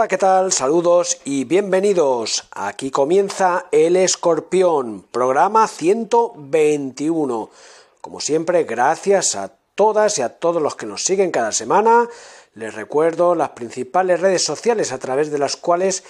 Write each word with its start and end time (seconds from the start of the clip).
Hola, 0.00 0.08
¿qué 0.08 0.16
tal? 0.16 0.50
Saludos 0.50 1.20
y 1.26 1.44
bienvenidos. 1.44 2.48
Aquí 2.52 2.90
comienza 2.90 3.66
El 3.70 3.96
Escorpión, 3.96 5.02
programa 5.02 5.68
121. 5.68 7.50
Como 8.00 8.20
siempre, 8.20 8.64
gracias 8.64 9.34
a 9.34 9.52
todas 9.74 10.16
y 10.16 10.22
a 10.22 10.30
todos 10.38 10.62
los 10.62 10.74
que 10.74 10.86
nos 10.86 11.04
siguen 11.04 11.30
cada 11.30 11.52
semana. 11.52 12.08
Les 12.54 12.72
recuerdo 12.72 13.34
las 13.34 13.50
principales 13.50 14.20
redes 14.20 14.42
sociales 14.42 14.90
a 14.90 14.98
través 14.98 15.30
de 15.30 15.36
las 15.36 15.58
cuales 15.58 16.02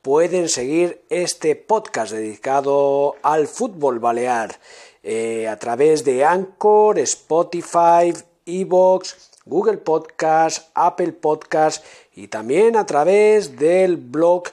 pueden 0.00 0.48
seguir 0.48 1.04
este 1.10 1.54
podcast 1.54 2.12
dedicado 2.12 3.16
al 3.20 3.46
fútbol 3.46 3.98
balear. 3.98 4.58
Eh, 5.02 5.48
a 5.48 5.58
través 5.58 6.02
de 6.02 6.24
Anchor, 6.24 6.98
Spotify, 6.98 8.14
Evox, 8.46 9.32
Google 9.44 9.76
Podcast, 9.76 10.70
Apple 10.74 11.12
Podcast 11.12 11.84
y 12.14 12.28
también 12.28 12.76
a 12.76 12.86
través 12.86 13.56
del 13.56 13.96
blog 13.96 14.44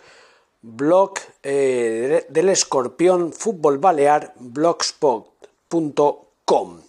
blog 0.62 1.14
eh, 1.44 2.26
del 2.30 2.50
escorpión 2.50 3.31
fútbol 3.34 3.80
balear 3.80 4.34
blogspot.com. 4.40 6.82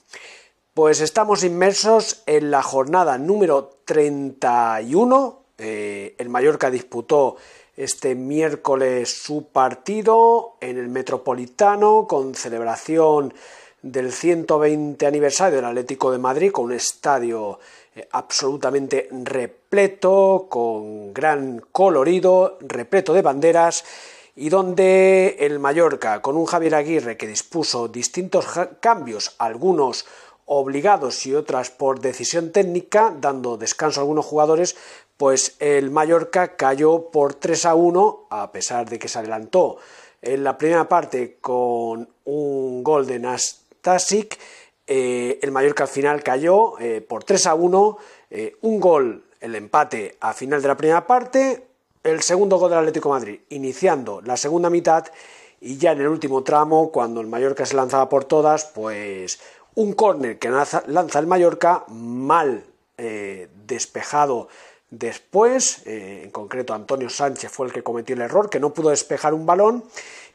Pues 0.74 1.00
estamos 1.00 1.42
inmersos 1.44 2.22
en 2.26 2.50
la 2.50 2.62
jornada 2.62 3.16
número 3.18 3.78
31. 3.84 5.40
Eh, 5.58 6.14
el 6.18 6.28
Mallorca 6.28 6.70
disputó 6.70 7.36
este 7.76 8.14
miércoles 8.14 9.22
su 9.22 9.46
partido 9.46 10.56
en 10.60 10.78
el 10.78 10.88
Metropolitano 10.88 12.06
con 12.08 12.34
celebración 12.34 13.34
del 13.82 14.12
120 14.12 15.06
aniversario 15.06 15.56
del 15.56 15.66
Atlético 15.66 16.12
de 16.12 16.18
Madrid 16.18 16.52
con 16.52 16.66
un 16.66 16.72
estadio 16.72 17.58
absolutamente 18.10 19.08
repleto, 19.10 20.46
con 20.48 21.12
gran 21.12 21.62
colorido, 21.72 22.58
repleto 22.60 23.12
de 23.12 23.22
banderas 23.22 23.84
y 24.34 24.48
donde 24.48 25.36
el 25.40 25.58
Mallorca, 25.58 26.22
con 26.22 26.36
un 26.36 26.46
Javier 26.46 26.74
Aguirre 26.74 27.16
que 27.16 27.26
dispuso 27.26 27.88
distintos 27.88 28.46
cambios, 28.80 29.34
algunos 29.38 30.06
obligados 30.46 31.26
y 31.26 31.34
otras 31.34 31.70
por 31.70 32.00
decisión 32.00 32.50
técnica, 32.50 33.14
dando 33.20 33.56
descanso 33.56 34.00
a 34.00 34.02
algunos 34.02 34.24
jugadores, 34.24 34.76
pues 35.16 35.56
el 35.60 35.90
Mallorca 35.90 36.56
cayó 36.56 37.10
por 37.10 37.34
3 37.34 37.66
a 37.66 37.74
1, 37.74 38.26
a 38.30 38.52
pesar 38.52 38.88
de 38.88 38.98
que 38.98 39.08
se 39.08 39.18
adelantó 39.18 39.76
en 40.20 40.44
la 40.44 40.56
primera 40.56 40.88
parte 40.88 41.36
con 41.40 42.08
un 42.24 42.82
gol 42.82 43.06
de 43.06 43.18
Nastasic 43.18 44.38
eh, 44.94 45.38
el 45.40 45.52
Mallorca 45.52 45.84
al 45.84 45.88
final 45.88 46.22
cayó 46.22 46.78
eh, 46.78 47.00
por 47.00 47.24
3 47.24 47.46
a 47.46 47.54
1, 47.54 47.96
eh, 48.28 48.58
un 48.60 48.78
gol, 48.78 49.24
el 49.40 49.54
empate 49.54 50.18
a 50.20 50.34
final 50.34 50.60
de 50.60 50.68
la 50.68 50.76
primera 50.76 51.06
parte, 51.06 51.66
el 52.04 52.20
segundo 52.20 52.58
gol 52.58 52.68
del 52.68 52.80
Atlético 52.80 53.08
Madrid, 53.08 53.40
iniciando 53.48 54.20
la 54.20 54.36
segunda 54.36 54.68
mitad 54.68 55.06
y 55.62 55.78
ya 55.78 55.92
en 55.92 56.02
el 56.02 56.08
último 56.08 56.42
tramo, 56.42 56.92
cuando 56.92 57.22
el 57.22 57.26
Mallorca 57.26 57.64
se 57.64 57.74
lanzaba 57.74 58.10
por 58.10 58.26
todas, 58.26 58.66
pues 58.66 59.40
un 59.76 59.94
córner 59.94 60.38
que 60.38 60.50
lanza, 60.50 60.82
el 60.86 61.26
Mallorca 61.26 61.84
mal 61.88 62.66
despejado 63.66 64.48
después, 64.92 65.82
en 65.86 66.30
concreto 66.30 66.74
Antonio 66.74 67.08
Sánchez 67.08 67.50
fue 67.50 67.66
el 67.66 67.72
que 67.72 67.82
cometió 67.82 68.14
el 68.14 68.20
error, 68.20 68.48
que 68.48 68.60
no 68.60 68.72
pudo 68.72 68.90
despejar 68.90 69.34
un 69.34 69.46
balón 69.46 69.84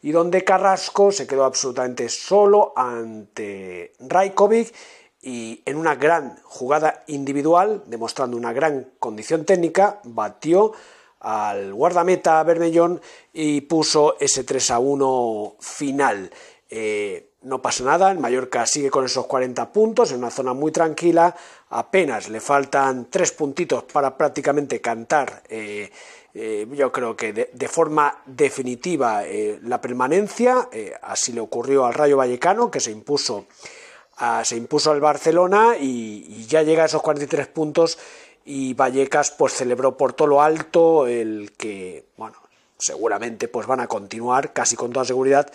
y 0.02 0.12
donde 0.12 0.44
Carrasco 0.44 1.12
se 1.12 1.28
quedó 1.28 1.46
absolutamente 1.46 2.10
solo 2.10 2.74
ante 2.76 3.94
Rajkovic 4.00 4.74
y 5.22 5.62
en 5.66 5.78
una 5.78 5.96
gran 5.96 6.38
jugada 6.44 7.04
individual, 7.08 7.84
demostrando 7.86 8.38
una 8.38 8.54
gran 8.54 8.92
condición 9.00 9.46
técnica, 9.46 10.00
batió 10.04 10.74
al 11.20 11.74
guardameta 11.74 12.42
Bermellón 12.44 13.02
y 13.34 13.62
puso 13.62 14.18
ese 14.20 14.44
3 14.44 14.72
a 14.72 14.80
1 14.80 15.56
final. 15.60 16.32
Eh, 16.70 17.27
no 17.48 17.62
pasa 17.62 17.86
nada, 17.86 18.12
el 18.12 18.20
Mallorca 18.20 18.66
sigue 18.66 18.92
con 18.92 19.06
esos 19.06 19.26
40 19.26 19.72
puntos 19.72 20.12
en 20.12 20.18
una 20.18 20.30
zona 20.30 20.54
muy 20.54 20.72
tranquila, 20.72 21.34
apenas 21.70 22.30
le 22.30 22.42
faltan 22.42 23.08
tres 23.10 23.32
puntitos 23.32 23.84
para 23.84 24.18
prácticamente 24.18 24.82
cantar 24.82 25.44
eh, 25.48 25.90
eh, 26.34 26.68
yo 26.74 26.92
creo 26.92 27.16
que 27.16 27.34
de, 27.34 27.68
forma 27.68 28.22
definitiva 28.26 29.26
eh, 29.26 29.60
la 29.64 29.82
permanencia, 29.82 30.70
así 31.02 31.32
le 31.32 31.40
ocurrió 31.40 31.86
al 31.86 31.96
Rayo 31.96 32.18
Vallecano, 32.18 32.70
que 32.70 32.80
se 32.80 32.92
impuso, 32.92 33.48
se 34.44 34.56
impuso 34.56 34.92
al 34.92 35.02
Barcelona 35.02 35.78
y, 35.80 36.46
ya 36.48 36.62
llega 36.62 36.84
a 36.84 36.86
esos 36.86 37.02
43 37.02 37.48
puntos 37.48 37.98
y 38.46 38.76
Vallecas 38.76 39.32
pues 39.32 39.54
celebró 39.54 39.98
por 39.98 40.14
todo 40.14 40.28
lo 40.28 40.42
alto 40.42 41.08
el 41.08 41.54
que, 41.58 42.06
bueno, 42.18 42.36
seguramente 42.78 43.48
pues 43.48 43.66
van 43.66 43.80
a 43.80 43.88
continuar 43.88 44.54
casi 44.54 44.76
con 44.76 44.92
toda 44.92 45.06
seguridad 45.06 45.52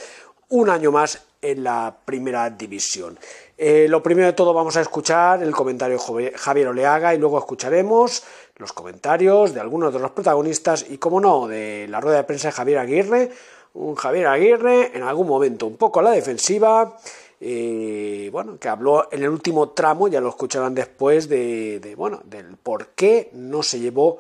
un 0.49 0.69
año 0.69 0.91
más 0.91 1.23
en 1.43 1.65
la 1.65 1.95
primera 2.05 2.49
división. 2.49 3.19
lo 3.59 4.03
primero 4.03 4.29
de 4.29 4.33
todo 4.33 4.55
vamos 4.55 4.77
a 4.77 4.81
escuchar 4.81 5.43
el 5.43 5.53
comentario 5.53 5.99
de 5.99 6.33
Javier 6.37 6.69
Oleaga 6.69 7.15
y 7.15 7.19
luego 7.19 7.39
escucharemos 7.39 8.23
los 8.63 8.73
comentarios 8.73 9.53
de 9.53 9.61
algunos 9.61 9.93
de 9.93 9.99
los 9.99 10.13
protagonistas 10.13 10.87
y, 10.89 10.99
como 10.99 11.21
no, 11.21 11.47
de 11.49 11.87
la 11.89 12.01
rueda 12.01 12.19
de 12.19 12.25
prensa 12.25 12.49
de 12.49 12.53
Javier 12.53 12.79
Aguirre. 12.79 13.31
Un 13.75 13.95
Javier 13.95 14.27
Aguirre 14.27 14.97
en 14.97 15.03
algún 15.03 15.27
momento 15.27 15.67
un 15.67 15.77
poco 15.77 16.01
a 16.01 16.03
la 16.03 16.11
defensiva, 16.13 16.97
eh, 17.41 18.29
bueno, 18.31 18.59
que 18.59 18.69
habló 18.69 19.09
en 19.11 19.23
el 19.23 19.29
último 19.31 19.71
tramo, 19.71 20.09
ya 20.09 20.21
lo 20.21 20.29
escucharán 20.29 20.75
después, 20.75 21.29
de, 21.29 21.95
bueno, 21.97 22.21
del 22.25 22.57
por 22.57 22.89
qué 22.89 23.31
no 23.33 23.63
se 23.63 23.81
llevó 23.81 24.19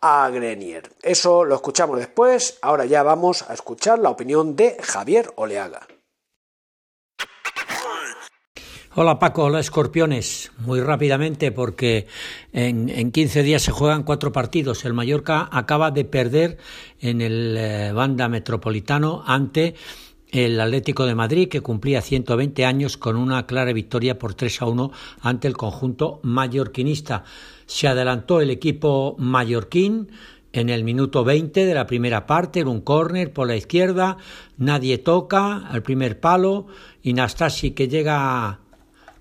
a 0.00 0.28
Grenier. 0.30 0.90
Eso 1.02 1.44
lo 1.44 1.54
escuchamos 1.54 1.98
después, 1.98 2.58
ahora 2.60 2.84
ya 2.84 3.02
vamos 3.02 3.48
a 3.48 3.54
escuchar 3.54 3.98
la 4.00 4.10
opinión 4.10 4.54
de 4.54 4.76
Javier 4.80 5.30
Oleaga. 5.36 5.86
Hola 9.00 9.20
Paco, 9.20 9.44
hola 9.44 9.60
Escorpiones. 9.60 10.50
Muy 10.58 10.80
rápidamente 10.80 11.52
porque 11.52 12.08
en, 12.52 12.88
en 12.88 13.12
15 13.12 13.44
días 13.44 13.62
se 13.62 13.70
juegan 13.70 14.02
cuatro 14.02 14.32
partidos. 14.32 14.84
El 14.84 14.92
Mallorca 14.92 15.48
acaba 15.52 15.92
de 15.92 16.04
perder 16.04 16.58
en 17.00 17.20
el 17.20 17.54
eh, 17.56 17.92
banda 17.92 18.28
metropolitano 18.28 19.22
ante 19.24 19.76
el 20.32 20.60
Atlético 20.60 21.06
de 21.06 21.14
Madrid, 21.14 21.48
que 21.48 21.60
cumplía 21.60 22.00
120 22.00 22.64
años 22.64 22.96
con 22.96 23.14
una 23.14 23.46
clara 23.46 23.72
victoria 23.72 24.18
por 24.18 24.34
3 24.34 24.62
a 24.62 24.66
1 24.66 24.90
ante 25.20 25.46
el 25.46 25.56
conjunto 25.56 26.18
mallorquinista. 26.24 27.22
Se 27.66 27.86
adelantó 27.86 28.40
el 28.40 28.50
equipo 28.50 29.14
mallorquín 29.16 30.10
en 30.52 30.70
el 30.70 30.82
minuto 30.82 31.22
20 31.22 31.66
de 31.66 31.74
la 31.74 31.86
primera 31.86 32.26
parte, 32.26 32.58
en 32.58 32.66
un 32.66 32.80
córner 32.80 33.32
por 33.32 33.46
la 33.46 33.54
izquierda, 33.54 34.16
nadie 34.56 34.98
toca 34.98 35.68
al 35.68 35.84
primer 35.84 36.18
palo 36.18 36.66
y 37.00 37.12
Nastasi 37.12 37.70
que 37.70 37.86
llega 37.86 38.58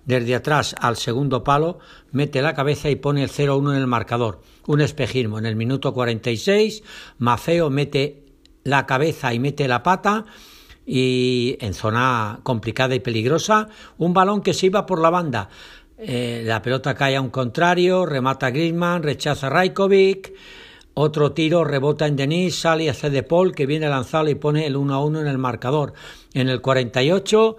desde 0.08 0.36
atrás 0.36 0.74
al 0.80 0.96
segundo 0.96 1.44
palo, 1.44 1.80
mete 2.12 2.42
la 2.42 2.56
cabeza 2.56 2.90
y 2.90 2.96
pone 2.96 3.22
el 3.22 3.30
0-1 3.30 3.72
en 3.72 3.78
el 3.78 3.88
marcador. 3.88 4.42
Un 4.66 4.82
espejismo. 4.82 5.38
En 5.38 5.46
el 5.46 5.56
minuto 5.56 5.94
46, 5.94 6.82
Mafeo 7.20 7.70
mete 7.70 8.24
la 8.64 8.86
cabeza 8.86 9.34
y 9.34 9.40
mete 9.40 9.68
la 9.68 9.84
pata 9.84 10.26
y 10.86 11.58
en 11.60 11.74
zona 11.74 12.40
complicada 12.44 12.96
y 12.96 13.02
peligrosa, 13.02 13.68
un 13.98 14.14
balón 14.14 14.42
que 14.42 14.54
se 14.54 14.68
iba 14.68 14.86
por 14.86 15.02
la 15.02 15.10
banda. 15.10 15.50
Eh, 15.98 16.44
la 16.46 16.62
pelota 16.62 16.96
cae 16.96 17.18
a 17.18 17.22
un 17.22 17.30
contrario, 17.30 18.06
remata 18.06 18.50
Griezmann, 18.50 19.04
rechaza 19.04 19.50
Rajkovic, 19.50 20.34
otro 20.94 21.34
tiro 21.34 21.66
rebota 21.66 22.08
en 22.08 22.16
Denis, 22.16 22.56
sale 22.62 22.90
hace 22.90 23.10
de 23.10 23.24
Paul 23.24 23.54
que 23.54 23.66
viene 23.66 23.88
a 23.88 23.90
lanzarlo 23.90 24.30
y 24.30 24.36
pone 24.36 24.66
el 24.66 24.78
1 24.78 25.06
1 25.06 25.22
en 25.22 25.28
el 25.28 25.38
marcador. 25.38 25.94
En 26.34 26.48
el 26.48 26.62
48 26.62 27.58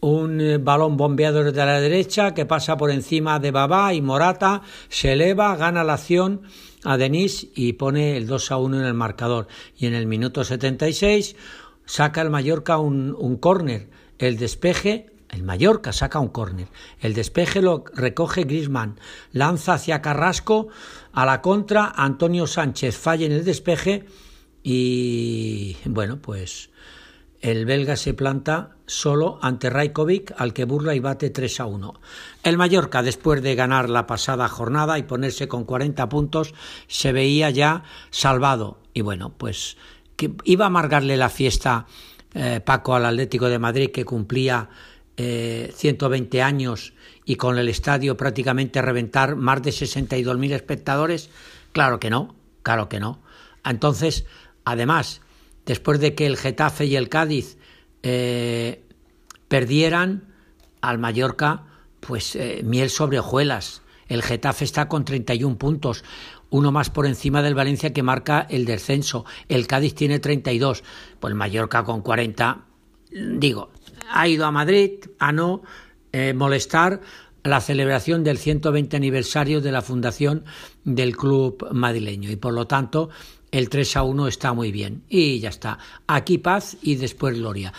un 0.00 0.40
eh, 0.40 0.58
balón 0.58 0.96
bombeado 0.96 1.44
desde 1.44 1.64
la 1.64 1.80
derecha 1.80 2.34
que 2.34 2.46
pasa 2.46 2.76
por 2.76 2.90
encima 2.90 3.38
de 3.38 3.50
Babá 3.50 3.94
y 3.94 4.00
Morata, 4.00 4.62
se 4.88 5.12
eleva, 5.12 5.56
gana 5.56 5.84
la 5.84 5.94
acción 5.94 6.42
a 6.84 6.96
Denis 6.96 7.48
y 7.54 7.74
pone 7.74 8.16
el 8.16 8.26
2 8.26 8.52
a 8.52 8.56
1 8.58 8.80
en 8.80 8.84
el 8.84 8.94
marcador. 8.94 9.48
Y 9.76 9.86
en 9.86 9.94
el 9.94 10.06
minuto 10.06 10.44
76 10.44 11.36
saca 11.84 12.22
el 12.22 12.30
Mallorca 12.30 12.78
un, 12.78 13.14
un 13.18 13.36
córner. 13.36 13.88
El 14.18 14.36
despeje, 14.38 15.10
el 15.30 15.42
Mallorca 15.42 15.92
saca 15.92 16.20
un 16.20 16.28
córner. 16.28 16.68
El 17.00 17.14
despeje 17.14 17.62
lo 17.62 17.84
recoge 17.94 18.44
Grisman. 18.44 18.98
Lanza 19.32 19.74
hacia 19.74 20.02
Carrasco. 20.02 20.68
A 21.12 21.26
la 21.26 21.42
contra, 21.42 21.92
Antonio 21.96 22.46
Sánchez 22.46 22.96
falla 22.96 23.26
en 23.26 23.32
el 23.32 23.44
despeje. 23.44 24.06
Y 24.62 25.76
bueno, 25.84 26.18
pues 26.20 26.70
el 27.40 27.66
belga 27.66 27.96
se 27.96 28.14
planta 28.14 28.76
solo 28.86 29.38
ante 29.42 29.70
Rajkovic, 29.70 30.34
al 30.36 30.52
que 30.52 30.64
burla 30.64 30.94
y 30.94 31.00
bate 31.00 31.30
3 31.30 31.60
a 31.60 31.66
1. 31.66 32.00
El 32.42 32.56
Mallorca, 32.58 33.02
después 33.02 33.42
de 33.42 33.54
ganar 33.54 33.88
la 33.90 34.06
pasada 34.06 34.48
jornada 34.48 34.98
y 34.98 35.04
ponerse 35.04 35.46
con 35.46 35.64
40 35.64 36.08
puntos, 36.08 36.54
se 36.88 37.12
veía 37.12 37.50
ya 37.50 37.84
salvado. 38.10 38.78
Y 38.92 39.02
bueno, 39.02 39.32
pues 39.36 39.76
iba 40.44 40.64
a 40.64 40.68
amargarle 40.68 41.16
la 41.16 41.28
fiesta 41.28 41.86
eh, 42.34 42.60
Paco 42.64 42.94
al 42.94 43.06
Atlético 43.06 43.48
de 43.48 43.58
Madrid, 43.58 43.90
que 43.90 44.04
cumplía 44.04 44.68
120 45.16 46.38
eh, 46.38 46.42
años 46.42 46.92
y 47.24 47.36
con 47.36 47.58
el 47.58 47.68
estadio 47.68 48.16
prácticamente 48.16 48.80
reventar 48.80 49.36
más 49.36 49.62
de 49.62 49.70
62.000 49.70 50.52
espectadores. 50.52 51.30
Claro 51.72 51.98
que 52.00 52.10
no, 52.10 52.34
claro 52.62 52.88
que 52.88 53.00
no. 53.00 53.20
Entonces, 53.64 54.26
además, 54.64 55.20
después 55.68 56.00
de 56.00 56.14
que 56.14 56.26
el 56.26 56.38
Getafe 56.38 56.86
y 56.86 56.96
el 56.96 57.10
Cádiz 57.10 57.58
eh, 58.02 58.82
perdieran 59.48 60.32
al 60.80 60.98
Mallorca, 60.98 61.66
pues 62.00 62.34
eh, 62.36 62.62
miel 62.64 62.88
sobre 62.88 63.18
hojuelas. 63.18 63.82
El 64.08 64.22
Getafe 64.22 64.64
está 64.64 64.88
con 64.88 65.04
31 65.04 65.58
puntos, 65.58 66.04
uno 66.48 66.72
más 66.72 66.88
por 66.88 67.04
encima 67.04 67.42
del 67.42 67.54
Valencia 67.54 67.92
que 67.92 68.02
marca 68.02 68.46
el 68.48 68.64
descenso. 68.64 69.26
El 69.50 69.66
Cádiz 69.66 69.94
tiene 69.94 70.18
32, 70.18 70.82
pues 71.20 71.34
Mallorca 71.34 71.84
con 71.84 72.00
40. 72.00 72.64
Digo, 73.10 73.70
ha 74.10 74.26
ido 74.26 74.46
a 74.46 74.50
Madrid 74.50 74.92
a 75.18 75.32
no 75.32 75.60
eh, 76.12 76.32
molestar 76.32 77.02
la 77.44 77.60
celebración 77.60 78.24
del 78.24 78.38
120 78.38 78.96
aniversario 78.96 79.60
de 79.60 79.72
la 79.72 79.82
fundación 79.82 80.44
del 80.84 81.14
club 81.14 81.68
madrileño 81.72 82.30
y 82.30 82.36
por 82.36 82.54
lo 82.54 82.66
tanto 82.66 83.10
el 83.50 83.68
3 83.68 83.96
a 83.96 84.02
1 84.02 84.28
está 84.28 84.52
muy 84.52 84.72
bien. 84.72 85.02
Y 85.08 85.38
ya 85.40 85.48
está. 85.48 85.78
Aquí 86.06 86.38
paz 86.38 86.76
y 86.82 86.96
después 86.96 87.36
gloria. 87.38 87.72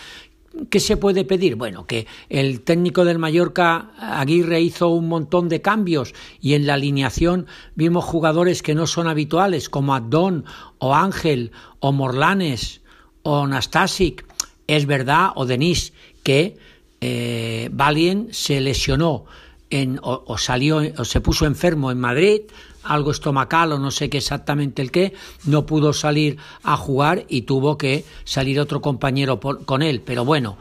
¿Qué 0.68 0.80
se 0.80 0.96
puede 0.96 1.24
pedir? 1.24 1.54
Bueno, 1.54 1.86
que 1.86 2.08
el 2.28 2.62
técnico 2.62 3.04
del 3.04 3.20
Mallorca, 3.20 3.92
Aguirre, 3.98 4.60
hizo 4.60 4.88
un 4.88 5.08
montón 5.08 5.48
de 5.48 5.62
cambios 5.62 6.12
y 6.40 6.54
en 6.54 6.66
la 6.66 6.74
alineación 6.74 7.46
vimos 7.76 8.04
jugadores 8.04 8.62
que 8.62 8.74
no 8.74 8.88
son 8.88 9.06
habituales, 9.06 9.68
como 9.68 9.94
Adón 9.94 10.44
o 10.78 10.94
Ángel 10.94 11.52
o 11.78 11.92
Morlanes 11.92 12.80
o 13.22 13.46
Nastasic. 13.46 14.26
Es 14.66 14.86
verdad, 14.86 15.30
o 15.36 15.46
Denis, 15.46 15.92
que 16.24 16.58
eh, 17.00 17.68
Valien 17.72 18.28
se 18.32 18.60
lesionó 18.60 19.26
en, 19.70 20.00
o, 20.02 20.36
salió 20.36 20.82
o 20.98 21.04
se 21.04 21.20
puso 21.20 21.46
enfermo 21.46 21.92
en 21.92 22.00
Madrid, 22.00 22.42
algo 22.84 23.10
estomacal 23.10 23.72
o 23.72 23.78
no 23.78 23.90
sé 23.90 24.08
qué 24.08 24.18
exactamente 24.18 24.82
el 24.82 24.90
qué, 24.90 25.12
no 25.44 25.66
pudo 25.66 25.92
salir 25.92 26.38
a 26.62 26.76
jugar 26.76 27.24
y 27.28 27.42
tuvo 27.42 27.76
que 27.78 28.04
salir 28.24 28.60
otro 28.60 28.80
compañero 28.80 29.40
con 29.40 29.82
él. 29.82 30.02
Pero 30.04 30.24
bueno, 30.24 30.56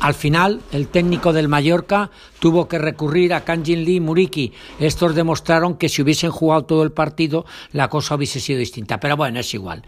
al 0.00 0.14
final 0.14 0.60
el 0.72 0.88
técnico 0.88 1.32
del 1.32 1.48
Mallorca 1.48 2.10
tuvo 2.38 2.68
que 2.68 2.78
recurrir 2.78 3.34
a 3.34 3.44
Kanjin 3.44 3.84
Lee 3.84 4.00
Muriki. 4.00 4.52
Estos 4.78 5.14
demostraron 5.14 5.76
que 5.76 5.88
si 5.88 6.02
hubiesen 6.02 6.30
jugado 6.30 6.64
todo 6.64 6.82
el 6.82 6.92
partido 6.92 7.44
la 7.72 7.88
cosa 7.88 8.14
hubiese 8.14 8.40
sido 8.40 8.58
distinta. 8.58 9.00
Pero 9.00 9.16
bueno, 9.16 9.40
es 9.40 9.54
igual. 9.54 9.82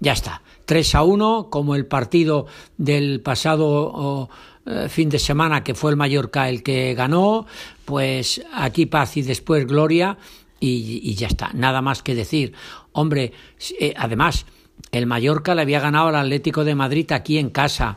Ya 0.00 0.12
está. 0.12 0.42
3 0.64 0.94
a 0.94 1.02
1, 1.02 1.48
como 1.50 1.74
el 1.74 1.86
partido 1.86 2.46
del 2.78 3.20
pasado 3.20 4.28
eh, 4.66 4.88
fin 4.88 5.08
de 5.08 5.18
semana 5.18 5.64
que 5.64 5.74
fue 5.74 5.90
el 5.90 5.96
Mallorca 5.96 6.48
el 6.48 6.62
que 6.62 6.94
ganó, 6.94 7.46
pues 7.84 8.42
aquí 8.52 8.86
paz 8.86 9.16
y 9.16 9.22
después 9.22 9.66
gloria 9.66 10.16
y, 10.60 11.14
ya 11.14 11.26
está, 11.26 11.50
nada 11.54 11.82
más 11.82 12.02
que 12.02 12.14
decir. 12.14 12.52
Hombre, 12.92 13.32
eh, 13.80 13.94
además, 13.96 14.46
el 14.92 15.06
Mallorca 15.06 15.54
le 15.54 15.62
había 15.62 15.80
ganado 15.80 16.08
al 16.08 16.16
Atlético 16.16 16.64
de 16.64 16.74
Madrid 16.74 17.10
aquí 17.12 17.38
en 17.38 17.50
casa. 17.50 17.96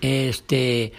Este, 0.00 0.92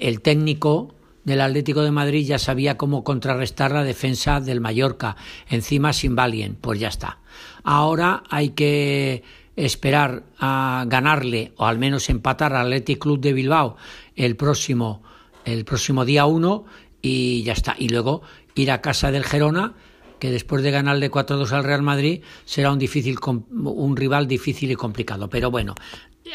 el 0.00 0.20
técnico 0.20 0.94
del 1.24 1.40
Atlético 1.40 1.82
de 1.82 1.90
Madrid 1.90 2.26
ya 2.26 2.38
sabía 2.38 2.76
cómo 2.76 3.04
contrarrestar 3.04 3.72
la 3.72 3.84
defensa 3.84 4.40
del 4.40 4.60
Mallorca, 4.60 5.16
encima 5.48 5.92
sin 5.92 6.16
Valien, 6.16 6.56
pues 6.60 6.80
ya 6.80 6.88
está. 6.88 7.18
Ahora 7.62 8.24
hay 8.30 8.50
que 8.50 9.22
esperar 9.56 10.24
a 10.38 10.84
ganarle 10.88 11.52
o 11.56 11.66
al 11.66 11.78
menos 11.78 12.08
empatar 12.08 12.54
al 12.54 12.66
Athletic 12.66 12.98
Club 12.98 13.20
de 13.20 13.32
Bilbao 13.32 13.76
el 14.16 14.36
próximo 14.36 15.02
el 15.44 15.64
próximo 15.64 16.04
día 16.04 16.26
1 16.26 16.64
y 17.02 17.42
ya 17.42 17.52
está. 17.52 17.74
Y 17.78 17.88
luego 17.88 18.22
ir 18.54 18.70
a 18.70 18.80
casa 18.80 19.10
del 19.10 19.24
Gerona 19.24 19.74
que 20.20 20.30
después 20.30 20.62
de 20.62 20.70
ganarle 20.70 21.10
4-2 21.10 21.50
al 21.50 21.64
Real 21.64 21.82
Madrid 21.82 22.22
será 22.44 22.70
un, 22.70 22.78
difícil, 22.78 23.18
un 23.50 23.96
rival 23.96 24.28
difícil 24.28 24.70
y 24.70 24.76
complicado. 24.76 25.28
Pero 25.28 25.50
bueno, 25.50 25.74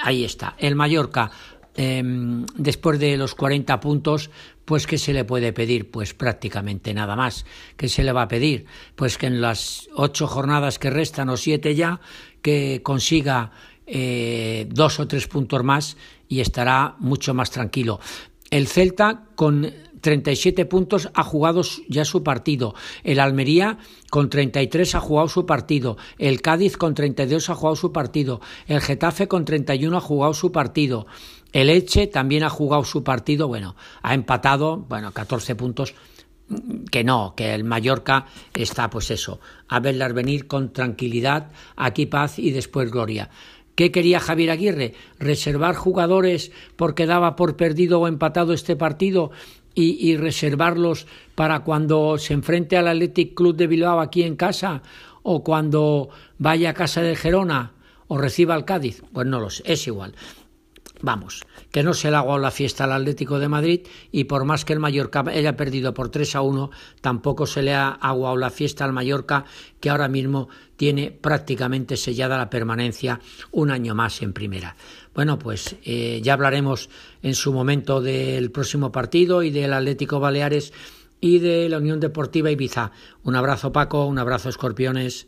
ahí 0.01 0.25
está. 0.25 0.55
El 0.57 0.75
Mallorca, 0.75 1.31
em, 1.75 2.45
después 2.57 2.99
de 2.99 3.15
los 3.15 3.35
40 3.35 3.79
puntos, 3.79 4.29
pues 4.65 4.87
¿qué 4.87 4.97
se 4.97 5.13
le 5.13 5.23
puede 5.23 5.53
pedir? 5.53 5.89
Pues 5.91 6.13
prácticamente 6.13 6.93
nada 6.93 7.15
más. 7.15 7.45
¿Qué 7.77 7.87
se 7.87 8.03
le 8.03 8.11
va 8.11 8.23
a 8.23 8.27
pedir? 8.27 8.65
Pues 8.95 9.17
que 9.17 9.27
en 9.27 9.39
las 9.39 9.87
ocho 9.95 10.27
jornadas 10.27 10.79
que 10.79 10.89
restan, 10.89 11.29
o 11.29 11.37
siete 11.37 11.75
ya, 11.75 12.01
que 12.41 12.81
consiga 12.83 13.51
eh, 13.85 14.67
dos 14.69 14.99
o 14.99 15.07
tres 15.07 15.27
puntos 15.27 15.63
más 15.63 15.95
y 16.27 16.39
estará 16.39 16.95
mucho 16.99 17.33
más 17.33 17.51
tranquilo. 17.51 17.99
El 18.49 18.67
Celta 18.67 19.25
con 19.35 19.71
37 20.06 20.68
puntos 20.68 21.10
ha 21.16 21.24
jugado 21.24 21.63
ya 21.90 22.06
su 22.06 22.22
partido. 22.22 22.75
El 23.04 23.19
Almería 23.19 23.80
con 24.12 24.30
33 24.30 24.94
ha 24.94 25.00
jugado 25.00 25.28
su 25.30 25.48
partido. 25.48 25.98
El 26.19 26.44
Cádiz 26.44 26.78
con 26.78 26.94
32 26.94 27.50
ha 27.50 27.56
jugado 27.56 27.75
su 27.75 27.92
partido. 27.92 28.40
El 28.68 28.81
Getafe 28.81 29.28
con 29.28 29.46
31 29.46 29.98
ha 29.98 30.02
jugado 30.02 30.36
su 30.36 30.52
partido. 30.52 31.07
El 31.54 31.71
Eche 31.71 32.06
también 32.06 32.44
ha 32.44 32.52
jugado 32.52 32.83
su 32.83 33.04
partido. 33.04 33.47
Bueno, 33.47 33.76
ha 34.04 34.14
empatado, 34.14 34.78
bueno, 34.78 35.12
14 35.12 35.56
puntos 35.56 35.95
que 36.92 37.04
no, 37.04 37.33
que 37.35 37.56
el 37.56 37.64
Mallorca 37.64 38.28
está 38.54 38.92
pues 38.92 39.09
eso, 39.09 39.40
a 39.68 39.80
verlas 39.80 40.14
venir 40.14 40.45
con 40.45 40.71
tranquilidad, 40.71 41.52
aquí 41.76 42.06
paz 42.06 42.38
y 42.38 42.52
después 42.52 42.92
gloria. 42.92 43.31
¿Qué 43.74 43.92
quería 43.92 44.19
Javier 44.19 44.52
Aguirre? 44.52 44.94
¿Reservar 45.18 45.76
jugadores 45.76 46.52
porque 46.76 47.07
daba 47.07 47.35
por 47.35 47.57
perdido 47.57 48.00
o 48.00 48.07
empatado 48.07 48.54
este 48.54 48.76
partido 48.76 49.31
y, 49.75 50.15
reservarlos 50.15 51.05
para 51.35 51.59
cuando 51.59 52.17
se 52.17 52.33
enfrente 52.33 52.77
al 52.77 52.87
Athletic 52.87 53.35
Club 53.35 53.55
de 53.55 53.67
Bilbao 53.67 53.99
aquí 53.99 54.23
en 54.23 54.37
casa 54.37 54.81
o 55.21 55.44
cuando 55.44 56.09
vaya 56.37 56.69
a 56.69 56.73
casa 56.73 57.01
de 57.01 57.15
Gerona 57.15 57.73
o 58.07 58.17
reciba 58.17 58.55
al 58.55 58.65
Cádiz? 58.65 59.03
Pues 59.11 59.27
no 59.27 59.39
lo 59.39 59.49
sé, 59.49 59.63
es 59.65 59.85
igual. 59.87 60.15
Vamos, 61.01 61.44
que 61.71 61.83
no 61.83 61.94
se 61.94 62.09
le 62.09 62.15
ha 62.15 62.19
aguado 62.19 62.39
la 62.39 62.51
fiesta 62.51 62.85
al 62.85 62.94
Atlético 62.94 63.37
de 63.37 63.49
Madrid 63.49 63.81
y 64.11 64.23
por 64.23 64.45
más 64.45 64.63
que 64.63 64.73
el 64.73 64.79
Mallorca 64.79 65.23
haya 65.27 65.57
perdido 65.57 65.94
por 65.94 66.09
3 66.09 66.35
a 66.35 66.41
1, 66.41 66.71
tampoco 67.01 67.45
se 67.45 67.61
le 67.61 67.73
ha 67.73 67.89
aguado 67.89 68.37
la 68.37 68.49
fiesta 68.49 68.85
al 68.85 68.94
Mallorca, 68.94 69.45
que 69.79 69.89
ahora 69.89 70.07
mismo 70.07 70.47
tiene 70.77 71.11
prácticamente 71.11 71.97
sellada 71.97 72.37
la 72.37 72.49
permanencia 72.49 73.19
un 73.51 73.71
año 73.71 73.94
más 73.94 74.21
en 74.21 74.33
primera. 74.33 74.75
Bueno, 75.16 75.40
pues 75.40 75.78
eh, 75.86 76.19
ya 76.22 76.34
hablaremos 76.34 76.90
en 77.24 77.36
su 77.36 77.54
momento 77.54 78.02
del 78.02 78.52
próximo 78.52 78.92
partido 78.92 79.44
y 79.44 79.50
del 79.50 79.72
Atlético 79.72 80.19
Baleares 80.19 80.74
y 81.22 81.40
de 81.40 81.69
la 81.69 81.78
Unión 81.78 82.02
Deportiva 82.02 82.52
Ibiza. 82.52 82.92
Un 83.24 83.38
abrazo 83.38 83.72
Paco, 83.72 84.06
un 84.06 84.19
abrazo 84.19 84.50
Escorpiones. 84.50 85.28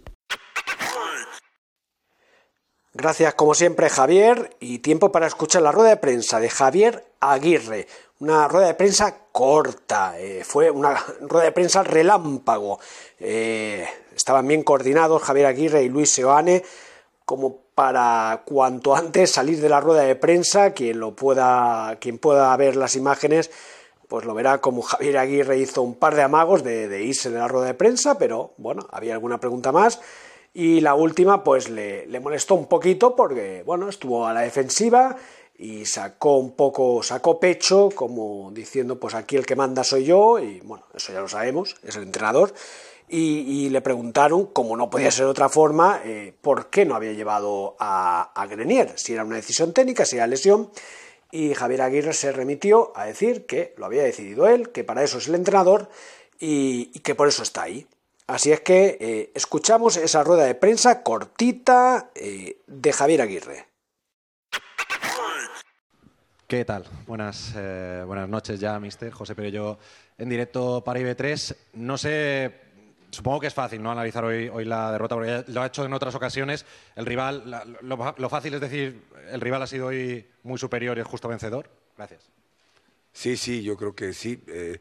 Gracias 2.94 3.34
como 3.36 3.54
siempre 3.54 3.90
Javier 3.90 4.58
y 4.60 4.80
tiempo 4.80 5.12
para 5.12 5.28
escuchar 5.28 5.62
la 5.62 5.72
rueda 5.72 5.92
de 5.92 5.98
prensa 5.98 6.42
de 6.42 6.50
Javier 6.50 7.06
Aguirre. 7.22 7.88
Una 8.20 8.50
rueda 8.50 8.68
de 8.68 8.74
prensa 8.74 9.28
corta, 9.32 10.20
eh, 10.20 10.44
fue 10.44 10.70
una 10.70 10.96
rueda 11.22 11.46
de 11.46 11.52
prensa 11.54 11.84
relámpago. 11.84 12.80
Eh, 13.20 13.88
estaban 14.14 14.48
bien 14.48 14.64
coordinados 14.64 15.24
Javier 15.24 15.46
Aguirre 15.46 15.84
y 15.84 15.90
Luis 15.90 16.12
Seoane 16.12 16.64
como 17.24 17.67
para 17.78 18.42
cuanto 18.44 18.96
antes 18.96 19.30
salir 19.30 19.62
de 19.62 19.70
la 19.70 19.80
rueda 19.80 20.02
de 20.02 20.16
prensa, 20.16 20.74
quien 20.74 21.00
lo 21.00 21.16
pueda, 21.16 21.96
quien 22.02 22.18
pueda 22.18 22.58
ver 22.58 22.76
las 22.76 22.96
imágenes, 22.96 23.52
pues 24.08 24.26
lo 24.26 24.34
verá 24.34 24.58
como 24.62 24.82
Javier 24.82 25.20
Aguirre 25.20 25.60
hizo 25.60 25.84
un 25.84 25.94
par 25.94 26.16
de 26.16 26.24
amagos 26.24 26.64
de, 26.64 27.04
irse 27.04 27.30
de 27.30 27.38
la 27.38 27.48
rueda 27.48 27.68
de 27.68 27.76
prensa, 27.76 28.18
pero 28.18 28.56
bueno, 28.58 28.88
había 28.92 29.14
alguna 29.14 29.40
pregunta 29.40 29.72
más. 29.72 30.02
Y 30.56 30.82
la 30.82 30.96
última, 30.96 31.44
pues 31.44 31.70
le, 31.70 32.08
le 32.08 32.20
molestó 32.20 32.56
un 32.56 32.66
poquito 32.66 33.16
porque, 33.16 33.62
bueno, 33.64 33.90
estuvo 33.90 34.26
a 34.26 34.34
la 34.34 34.42
defensiva 34.42 35.16
y 35.56 35.86
sacó 35.86 36.38
un 36.38 36.54
poco, 36.56 37.04
sacó 37.04 37.40
pecho, 37.40 37.90
como 37.94 38.50
diciendo, 38.52 39.00
pues 39.00 39.14
aquí 39.14 39.36
el 39.36 39.46
que 39.46 39.56
manda 39.56 39.84
soy 39.84 40.06
yo, 40.06 40.40
y 40.40 40.62
bueno, 40.62 40.86
eso 40.96 41.14
ya 41.14 41.22
lo 41.22 41.28
sabemos, 41.28 41.76
es 41.84 41.96
el 41.96 42.04
entrenador, 42.04 42.56
y, 43.10 43.70
le 43.70 43.82
preguntaron, 43.82 44.48
como 44.48 44.76
no 44.76 44.90
podía 44.90 45.12
ser 45.12 45.26
de 45.26 45.32
otra 45.32 45.48
forma, 45.48 46.02
eh, 46.04 46.34
por 46.42 46.70
qué 46.70 46.86
no 46.86 46.96
había 46.96 47.14
llevado 47.14 47.78
a, 47.80 48.46
Grenier, 48.50 48.98
si 48.98 49.14
era 49.14 49.24
una 49.24 49.38
decisión 49.38 49.72
técnica, 49.74 50.06
si 50.06 50.18
era 50.18 50.28
lesión, 50.28 50.70
y 51.32 51.54
Javier 51.54 51.84
Aguirre 51.84 52.14
se 52.14 52.32
remitió 52.34 52.92
a 52.96 53.06
decir 53.06 53.46
que 53.46 53.74
lo 53.78 53.86
había 53.86 54.04
decidido 54.04 54.48
él, 54.48 54.72
que 54.72 54.84
para 54.84 55.04
eso 55.04 55.20
es 55.20 55.28
el 55.28 55.36
entrenador 55.36 55.90
y, 56.40 57.00
que 57.00 57.16
por 57.16 57.30
eso 57.30 57.44
está 57.44 57.64
ahí. 57.64 57.88
Así 58.28 58.52
es 58.52 58.60
que 58.60 58.98
eh, 59.00 59.32
escuchamos 59.36 59.96
esa 59.96 60.24
rueda 60.24 60.44
de 60.44 60.56
prensa 60.56 61.02
cortita 61.02 62.12
eh, 62.14 62.58
de 62.68 62.92
Javier 62.92 63.22
Aguirre. 63.22 63.68
¿Qué 66.46 66.64
tal? 66.66 66.86
Buenas, 67.06 67.54
buenas 68.06 68.30
noches 68.30 68.60
ya, 68.60 68.80
mister. 68.80 69.12
José 69.12 69.36
Perello 69.36 69.78
en 70.18 70.30
directo 70.30 70.82
para 70.84 71.00
IB3. 71.00 71.56
No 71.74 71.98
sé, 71.98 72.67
supongo 73.12 73.40
que 73.40 73.48
es 73.48 73.54
fácil 73.54 73.82
no 73.82 73.92
analizar 73.92 74.24
hoy, 74.26 74.50
hoy 74.50 74.66
la 74.66 74.92
derrota, 74.92 75.16
porque 75.16 75.44
lo 75.48 75.62
ha 75.62 75.68
hecho 75.68 75.86
en 75.86 75.94
otras 75.94 76.16
ocasiones. 76.16 76.66
El 76.96 77.06
rival, 77.06 77.44
lo, 77.82 78.30
fácil 78.30 78.54
es 78.54 78.62
decir, 78.62 79.02
el 79.32 79.42
rival 79.42 79.62
ha 79.62 79.68
sido 79.68 79.88
hoy 79.88 80.26
muy 80.44 80.58
superior 80.58 80.98
y 80.98 81.02
es 81.02 81.08
justo 81.08 81.28
vencedor. 81.28 81.70
Gracias. 81.96 82.30
Sí, 83.14 83.38
sí, 83.38 83.64
yo 83.64 83.78
creo 83.78 83.96
que 83.96 84.14
sí. 84.14 84.42
Eh, 84.48 84.80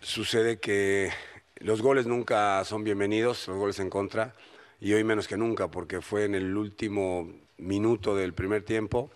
sucede 0.00 0.58
que 0.58 1.10
los 1.56 1.82
goles 1.82 2.06
nunca 2.06 2.64
son 2.64 2.84
bienvenidos, 2.84 3.46
los 3.48 3.58
goles 3.58 3.78
en 3.80 3.90
contra, 3.90 4.34
y 4.80 4.92
hoy 4.94 5.04
menos 5.04 5.28
que 5.28 5.36
nunca, 5.36 5.68
porque 5.68 6.00
fue 6.00 6.24
en 6.24 6.34
el 6.34 6.56
último 6.56 7.30
minuto 7.58 8.16
del 8.16 8.32
primer 8.32 8.64
tiempo 8.64 9.10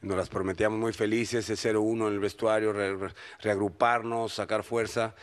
nos 0.00 0.16
las 0.16 0.28
prometíamos 0.28 0.78
muy 0.78 0.92
felices, 0.92 1.48
ese 1.50 1.74
0-1 1.74 2.06
en 2.06 2.12
el 2.12 2.20
vestuario, 2.20 2.72
reagruparnos, 3.40 4.34
sacar 4.34 4.62
fuerza 4.62 5.14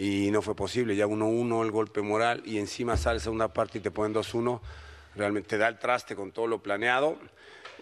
y 0.00 0.30
no 0.30 0.40
fue 0.40 0.56
posible. 0.56 0.96
Ya 0.96 1.06
1-1 1.06 1.62
el 1.62 1.70
golpe 1.70 2.00
moral 2.00 2.42
y 2.46 2.56
encima 2.56 2.96
sale 2.96 3.20
segunda 3.20 3.52
parte 3.52 3.78
y 3.78 3.80
te 3.82 3.90
ponen 3.90 4.14
2-1. 4.14 4.58
Realmente 5.14 5.50
te 5.50 5.58
da 5.58 5.68
el 5.68 5.78
traste 5.78 6.16
con 6.16 6.32
todo 6.32 6.46
lo 6.46 6.62
planeado. 6.62 7.18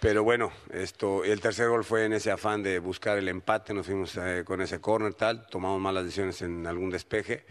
Pero 0.01 0.25
bueno, 0.25 0.51
esto, 0.73 1.23
el 1.23 1.41
tercer 1.41 1.69
gol 1.69 1.85
fue 1.85 2.07
en 2.07 2.13
ese 2.13 2.33
afán 2.33 2.63
de 2.65 2.81
buscar 2.81 3.19
el 3.19 3.29
empate, 3.29 3.73
nos 3.73 3.87
fuimos 3.87 4.17
eh, 4.17 4.43
con 4.45 4.61
ese 4.61 4.81
corner 4.81 5.15
tal, 5.15 5.47
tomamos 5.47 5.81
malas 5.81 6.05
decisiones 6.05 6.43
en 6.43 6.67
algún 6.67 6.91
despeje 6.91 7.45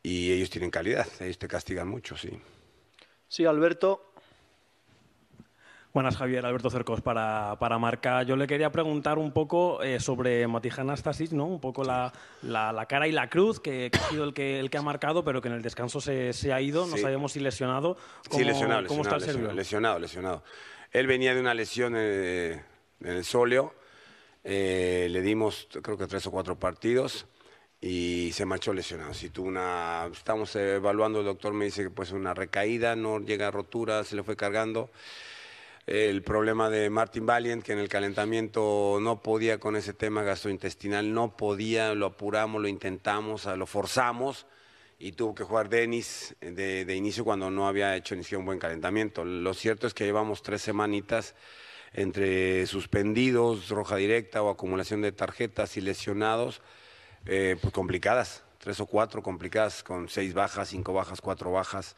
y 0.00 0.32
ellos 0.32 0.50
tienen 0.50 0.70
calidad, 0.70 1.06
ellos 1.20 1.38
te 1.38 1.48
castigan 1.48 1.88
mucho, 1.88 2.16
sí. 2.16 2.30
Sí, 3.26 3.46
Alberto, 3.46 4.11
Buenas, 5.92 6.16
Javier. 6.16 6.46
Alberto 6.46 6.70
Cercos 6.70 7.02
para, 7.02 7.56
para 7.58 7.78
Marca. 7.78 8.22
Yo 8.22 8.34
le 8.34 8.46
quería 8.46 8.72
preguntar 8.72 9.18
un 9.18 9.30
poco 9.30 9.82
eh, 9.82 10.00
sobre 10.00 10.46
Matija 10.48 10.80
Anastasis, 10.80 11.34
¿no? 11.34 11.44
Un 11.44 11.60
poco 11.60 11.84
la, 11.84 12.10
la, 12.40 12.86
cara 12.86 13.06
y 13.06 13.12
la 13.12 13.28
cruz, 13.28 13.60
que, 13.60 13.90
ha 13.92 14.08
sido 14.08 14.24
el 14.24 14.32
que, 14.32 14.58
el 14.58 14.70
que 14.70 14.78
ha 14.78 14.82
marcado, 14.82 15.22
pero 15.22 15.42
que 15.42 15.48
en 15.48 15.54
el 15.54 15.60
descanso 15.60 16.00
se, 16.00 16.32
se 16.32 16.50
ha 16.50 16.62
ido. 16.62 16.86
No 16.86 16.96
sabemos 16.96 17.32
si 17.32 17.40
lesionado. 17.40 17.98
¿Cómo, 18.26 18.38
sí, 18.38 18.44
lesionado, 18.44 18.86
¿cómo 18.86 19.02
está 19.02 19.16
el 19.16 19.54
lesionado, 19.54 19.98
lesionado, 19.98 20.42
Él 20.92 21.06
venía 21.06 21.34
de 21.34 21.40
una 21.40 21.52
lesión 21.52 21.92
eh, 21.94 22.62
en 23.02 23.12
el 23.12 23.24
sóleo. 23.26 23.74
Eh, 24.44 25.08
le 25.10 25.20
dimos, 25.20 25.68
creo 25.82 25.98
que 25.98 26.06
tres 26.06 26.26
o 26.26 26.30
cuatro 26.30 26.58
partidos 26.58 27.26
y 27.82 28.30
se 28.32 28.46
marchó 28.46 28.72
lesionado. 28.72 29.12
Si 29.12 29.28
tuvo 29.28 29.48
una, 29.48 30.08
estamos 30.10 30.56
evaluando, 30.56 31.18
el 31.18 31.26
doctor 31.26 31.52
me 31.52 31.66
dice 31.66 31.82
que 31.82 31.90
pues 31.90 32.12
una 32.12 32.32
recaída, 32.32 32.96
no 32.96 33.20
llega 33.20 33.48
a 33.48 33.50
rotura, 33.50 34.04
se 34.04 34.16
le 34.16 34.22
fue 34.22 34.36
cargando 34.36 34.88
el 35.86 36.22
problema 36.22 36.70
de 36.70 36.90
Martin 36.90 37.26
Valiant, 37.26 37.62
que 37.62 37.72
en 37.72 37.78
el 37.78 37.88
calentamiento 37.88 38.98
no 39.00 39.20
podía 39.20 39.58
con 39.58 39.76
ese 39.76 39.92
tema 39.92 40.22
gastrointestinal, 40.22 41.12
no 41.12 41.36
podía, 41.36 41.94
lo 41.94 42.06
apuramos, 42.06 42.62
lo 42.62 42.68
intentamos, 42.68 43.46
lo 43.46 43.66
forzamos 43.66 44.46
y 44.98 45.12
tuvo 45.12 45.34
que 45.34 45.42
jugar 45.42 45.68
Denis 45.68 46.36
de, 46.40 46.94
inicio 46.94 47.24
cuando 47.24 47.50
no 47.50 47.66
había 47.66 47.96
hecho 47.96 48.14
ni 48.14 48.22
siquiera 48.22 48.38
un 48.38 48.46
buen 48.46 48.60
calentamiento. 48.60 49.24
Lo 49.24 49.52
cierto 49.54 49.88
es 49.88 49.94
que 49.94 50.04
llevamos 50.04 50.42
tres 50.42 50.62
semanitas 50.62 51.34
entre 51.92 52.64
suspendidos, 52.66 53.68
roja 53.68 53.96
directa 53.96 54.42
o 54.42 54.50
acumulación 54.50 55.02
de 55.02 55.10
tarjetas 55.10 55.76
y 55.76 55.80
lesionados, 55.80 56.62
eh, 57.26 57.56
pues 57.60 57.74
complicadas 57.74 58.44
tres 58.62 58.78
o 58.78 58.86
cuatro 58.86 59.24
complicadas 59.24 59.82
con 59.82 60.08
seis 60.08 60.34
bajas, 60.34 60.68
cinco 60.68 60.92
bajas, 60.92 61.20
cuatro 61.20 61.50
bajas. 61.50 61.96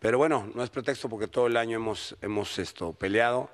Pero 0.00 0.18
bueno, 0.18 0.50
no 0.56 0.64
es 0.64 0.70
pretexto 0.70 1.08
porque 1.08 1.28
todo 1.28 1.46
el 1.46 1.56
año 1.56 1.76
hemos, 1.76 2.16
hemos 2.20 2.58
esto, 2.58 2.92
peleado. 2.92 3.48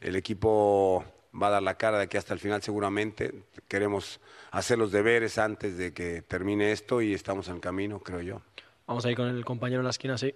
El 0.00 0.16
equipo 0.16 1.04
va 1.40 1.46
a 1.46 1.50
dar 1.50 1.62
la 1.62 1.76
cara 1.76 1.98
de 1.98 2.04
aquí 2.04 2.16
hasta 2.16 2.34
el 2.34 2.40
final 2.40 2.60
seguramente. 2.60 3.44
Queremos 3.68 4.20
hacer 4.50 4.78
los 4.78 4.90
deberes 4.90 5.38
antes 5.38 5.78
de 5.78 5.94
que 5.94 6.22
termine 6.22 6.72
esto 6.72 7.02
y 7.02 7.14
estamos 7.14 7.46
en 7.46 7.54
el 7.54 7.60
camino, 7.60 8.00
creo 8.00 8.20
yo. 8.20 8.42
Vamos 8.88 9.06
a 9.06 9.10
ir 9.12 9.16
con 9.16 9.28
el 9.28 9.44
compañero 9.44 9.80
en 9.80 9.84
la 9.84 9.90
esquina, 9.90 10.18
sí. 10.18 10.34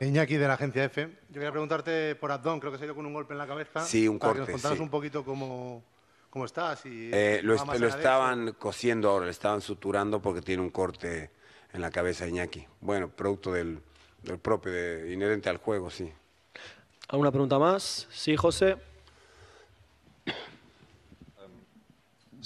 Iñaki 0.00 0.36
de 0.36 0.48
la 0.48 0.54
agencia 0.54 0.82
F. 0.84 1.02
Yo 1.28 1.34
quería 1.34 1.50
preguntarte 1.50 2.14
por 2.14 2.32
Abdón, 2.32 2.58
creo 2.58 2.72
que 2.72 2.78
se 2.78 2.84
ha 2.84 2.86
ido 2.86 2.94
con 2.94 3.04
un 3.04 3.12
golpe 3.12 3.34
en 3.34 3.38
la 3.38 3.46
cabeza. 3.46 3.84
Sí, 3.84 4.08
un 4.08 4.18
corte. 4.18 4.34
Para 4.34 4.46
que 4.46 4.52
nos 4.52 4.62
contaras 4.62 4.80
un 4.80 4.88
poquito 4.88 5.24
cómo, 5.26 5.84
¿Cómo 6.36 6.44
estás? 6.44 6.82
Eh, 6.84 7.40
lo, 7.42 7.54
estaban 7.54 8.52
cosiendo 8.58 9.08
ahora, 9.08 9.24
le 9.24 9.30
estaban 9.30 9.62
suturando 9.62 10.20
porque 10.20 10.42
tiene 10.42 10.60
un 10.60 10.68
corte 10.68 11.30
en 11.72 11.80
la 11.80 11.90
cabeza 11.90 12.24
de 12.26 12.30
Iñaki. 12.32 12.66
Bueno, 12.82 13.08
producto 13.08 13.52
del, 13.52 13.80
propio, 14.42 15.10
inherente 15.10 15.48
al 15.48 15.56
juego, 15.56 15.88
sí. 15.88 16.12
¿Alguna 17.08 17.30
pregunta 17.30 17.58
más? 17.58 18.06
Sí, 18.10 18.36
José. 18.36 18.76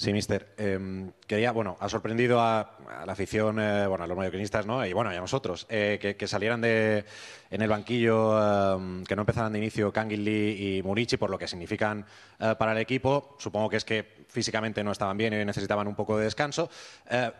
Sí, 0.01 0.13
mister. 0.13 0.47
Em, 0.57 1.11
quería, 1.27 1.51
bueno, 1.51 1.77
ha 1.79 1.87
sorprendido 1.87 2.41
a, 2.41 2.75
la 3.05 3.13
afición, 3.13 3.59
eh, 3.59 3.85
bueno, 3.85 4.03
a 4.03 4.07
los 4.07 4.17
mallorquinistas, 4.17 4.65
¿no? 4.65 4.83
Y 4.83 4.93
bueno, 4.93 5.13
y 5.13 5.15
a 5.15 5.19
nosotros, 5.19 5.67
eh, 5.69 6.15
que, 6.17 6.27
salieran 6.27 6.59
de, 6.59 7.05
en 7.51 7.61
el 7.61 7.69
banquillo, 7.69 8.33
em, 8.77 9.03
que 9.03 9.15
no 9.15 9.21
empezaran 9.21 9.53
de 9.53 9.59
inicio 9.59 9.93
Lee 10.09 10.79
y 10.79 10.81
Murici, 10.81 11.17
por 11.17 11.29
lo 11.29 11.37
que 11.37 11.47
significan 11.47 12.03
eh, 12.39 12.55
para 12.57 12.71
el 12.71 12.79
equipo. 12.79 13.35
Supongo 13.37 13.69
que 13.69 13.77
es 13.77 13.85
que 13.85 14.25
físicamente 14.27 14.83
no 14.83 14.91
estaban 14.91 15.17
bien 15.17 15.35
y 15.35 15.45
necesitaban 15.45 15.87
un 15.87 15.93
poco 15.93 16.17
de 16.17 16.23
descanso. 16.23 16.71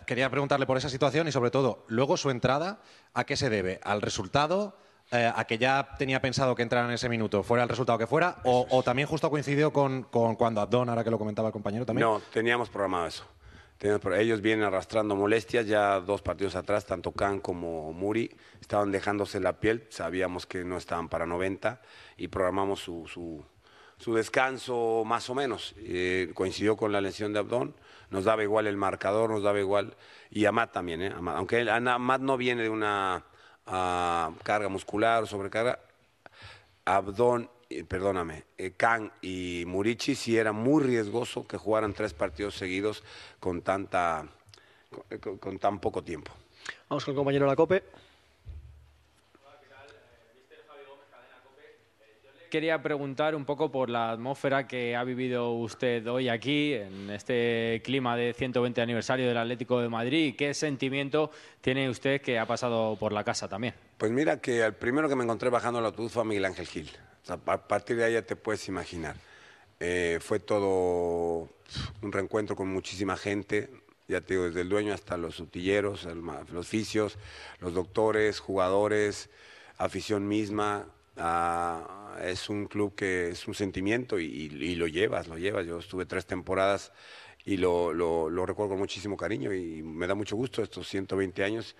quería 0.05 0.29
preguntarle 0.29 0.67
por 0.67 0.77
esa 0.77 0.89
situación 0.89 1.27
y, 1.27 1.31
sobre 1.31 1.49
todo, 1.49 1.83
luego 1.87 2.15
su 2.15 2.29
entrada, 2.29 2.79
¿a 3.15 3.23
qué 3.23 3.37
se 3.37 3.49
debe? 3.49 3.79
¿Al 3.83 4.03
resultado? 4.03 4.77
Eh, 5.13 5.29
a 5.35 5.43
que 5.43 5.57
ya 5.57 5.89
tenía 5.97 6.21
pensado 6.21 6.55
que 6.55 6.63
entrara 6.63 6.87
en 6.87 6.93
ese 6.93 7.09
minuto, 7.09 7.43
fuera 7.43 7.63
el 7.63 7.69
resultado 7.69 7.99
que 7.99 8.07
fuera, 8.07 8.37
o, 8.45 8.81
también 8.81 9.09
justo 9.09 9.29
coincidió 9.29 9.73
con, 9.73 10.03
con, 10.03 10.37
cuando 10.37 10.61
Abdón, 10.61 10.87
ahora 10.87 11.03
que 11.03 11.11
lo 11.11 11.17
comentaba 11.17 11.49
el 11.49 11.51
compañero 11.51 11.85
también. 11.85 12.07
No, 12.07 12.21
teníamos 12.31 12.69
programado 12.69 13.07
eso. 13.07 13.25
Ellos 14.15 14.41
vienen 14.41 14.63
arrastrando 14.63 15.17
molestias 15.17 15.65
ya 15.65 15.99
dos 15.99 16.21
partidos 16.21 16.55
atrás, 16.55 16.85
tanto 16.85 17.11
Khan 17.11 17.41
como 17.41 17.91
Muri 17.91 18.33
estaban 18.61 18.89
dejándose 18.91 19.41
la 19.41 19.59
piel, 19.59 19.85
sabíamos 19.89 20.45
que 20.45 20.63
no 20.63 20.77
estaban 20.77 21.09
para 21.09 21.25
90 21.25 21.81
y 22.15 22.29
programamos 22.29 22.79
su, 22.79 23.05
su, 23.07 24.13
descanso 24.13 25.03
más 25.05 25.29
o 25.29 25.35
menos. 25.35 25.75
Eh, 25.79 26.31
coincidió 26.35 26.77
con 26.77 26.93
la 26.93 27.01
lesión 27.01 27.33
de 27.33 27.39
Abdón, 27.39 27.75
nos 28.11 28.23
daba 28.23 28.43
igual 28.43 28.65
el 28.67 28.77
marcador, 28.77 29.31
nos 29.31 29.43
daba 29.43 29.59
igual, 29.59 29.97
y 30.29 30.45
Amat 30.45 30.71
también, 30.71 31.01
¿eh? 31.01 31.13
aunque 31.13 31.69
Amat 31.69 32.21
no 32.21 32.37
viene 32.37 32.63
de 32.63 32.69
una 32.69 33.25
a 33.65 34.31
carga 34.43 34.69
muscular 34.69 35.23
o 35.23 35.27
sobrecarga, 35.27 35.79
Abdón, 36.85 37.49
perdóname, 37.87 38.45
eh, 38.57 38.71
Khan 38.75 39.11
y 39.21 39.63
Murici 39.67 40.15
sí 40.15 40.37
era 40.37 40.51
muy 40.51 40.83
riesgoso 40.83 41.47
que 41.47 41.57
jugaran 41.57 41.93
tres 41.93 42.13
partidos 42.13 42.55
seguidos 42.55 43.03
con 43.39 43.61
tanta 43.61 44.25
con, 45.39 45.57
tan 45.57 45.79
poco 45.79 46.03
tiempo. 46.03 46.31
Vamos 46.89 47.05
con 47.05 47.13
el 47.13 47.17
compañero 47.17 47.45
de 47.45 47.51
la 47.51 47.55
COPE. 47.55 47.83
Quería 52.51 52.83
preguntar 52.83 53.33
un 53.33 53.45
poco 53.45 53.71
por 53.71 53.89
la 53.89 54.11
atmósfera 54.11 54.67
que 54.67 54.95
ha 54.95 55.03
vivido 55.05 55.53
usted 55.53 56.05
hoy 56.07 56.27
aquí, 56.27 56.73
en 56.73 57.09
este 57.09 57.81
clima 57.83 58.17
de 58.17 58.33
120 58.33 58.81
aniversario 58.81 59.25
del 59.25 59.37
Atlético 59.37 59.79
de 59.79 59.87
Madrid. 59.87 60.27
¿Y 60.27 60.33
qué 60.33 60.53
sentimiento 60.53 61.31
tiene 61.61 61.89
usted 61.89 62.21
que 62.21 62.37
ha 62.37 62.45
pasado 62.45 62.97
por 62.99 63.13
la 63.13 63.23
casa 63.23 63.47
también? 63.47 63.73
Pues 63.97 64.11
mira 64.11 64.41
que 64.41 64.63
el 64.65 64.73
primero 64.73 65.07
que 65.07 65.15
me 65.15 65.23
encontré 65.23 65.49
bajando 65.49 65.79
el 65.79 65.85
autobús 65.85 66.11
fue 66.11 66.25
Miguel 66.25 66.43
Ángel 66.43 66.67
Gil. 66.67 66.91
a 67.29 67.37
partir 67.37 67.95
de 67.95 68.03
ahí 68.03 68.13
ya 68.13 68.21
te 68.21 68.35
puedes 68.35 68.67
imaginar. 68.67 69.15
Eh, 69.79 70.19
fue 70.21 70.39
todo 70.39 71.49
un 72.01 72.11
reencuentro 72.11 72.57
con 72.57 72.67
muchísima 72.67 73.15
gente, 73.15 73.69
ya 74.09 74.19
te 74.19 74.33
digo, 74.33 74.43
desde 74.43 74.61
el 74.61 74.69
dueño 74.69 74.93
hasta 74.93 75.15
los 75.15 75.39
utilleros, 75.39 76.03
los 76.03 76.53
oficios, 76.53 77.17
los 77.61 77.73
doctores, 77.73 78.41
jugadores, 78.41 79.29
afición 79.77 80.27
misma. 80.27 80.85
A 81.17 82.01
es 82.23 82.49
un 82.49 82.65
club 82.65 82.95
que 82.95 83.29
es 83.29 83.47
un 83.47 83.53
sentimiento 83.53 84.19
y, 84.19 84.75
lo 84.75 84.87
llevas, 84.87 85.27
lo 85.27 85.37
llevas. 85.37 85.65
Yo 85.65 85.79
estuve 85.79 86.05
tres 86.05 86.25
temporadas 86.25 86.91
y 87.45 87.57
lo, 87.57 87.93
recuerdo 88.45 88.71
con 88.71 88.79
muchísimo 88.79 89.17
cariño 89.17 89.53
y 89.53 89.81
me 89.81 90.07
da 90.07 90.15
mucho 90.15 90.35
gusto 90.35 90.61
estos 90.61 90.87
120 90.87 91.43
años 91.43 91.75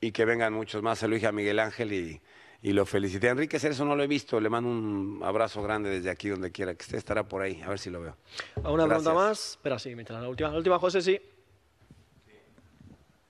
y 0.00 0.12
que 0.12 0.24
vengan 0.24 0.52
muchos 0.52 0.82
más. 0.82 0.98
Se 0.98 1.08
lo 1.08 1.14
dije 1.14 1.26
a 1.26 1.32
Miguel 1.32 1.58
Ángel 1.58 1.92
y, 1.92 2.20
y 2.62 2.72
lo 2.72 2.86
felicité. 2.86 3.28
A 3.28 3.32
Enrique 3.32 3.58
Cerezo 3.58 3.84
no 3.84 3.96
lo 3.96 4.02
he 4.02 4.06
visto, 4.06 4.40
le 4.40 4.48
mando 4.48 4.70
un 4.70 5.20
abrazo 5.22 5.62
grande 5.62 5.90
desde 5.90 6.10
aquí, 6.10 6.28
donde 6.28 6.52
quiera 6.52 6.74
que 6.74 6.82
esté, 6.82 6.96
estará 6.96 7.24
por 7.24 7.42
ahí, 7.42 7.60
a 7.62 7.68
ver 7.68 7.78
si 7.78 7.90
lo 7.90 8.00
veo. 8.00 8.16
¿Alguna 8.62 8.86
pregunta 8.86 9.14
más? 9.14 9.50
Espera, 9.52 9.78
sí, 9.78 9.94
mientras 9.94 10.22
la 10.22 10.28
última, 10.28 10.50
la 10.50 10.58
última, 10.58 10.78
José, 10.78 11.02
sí. 11.02 11.20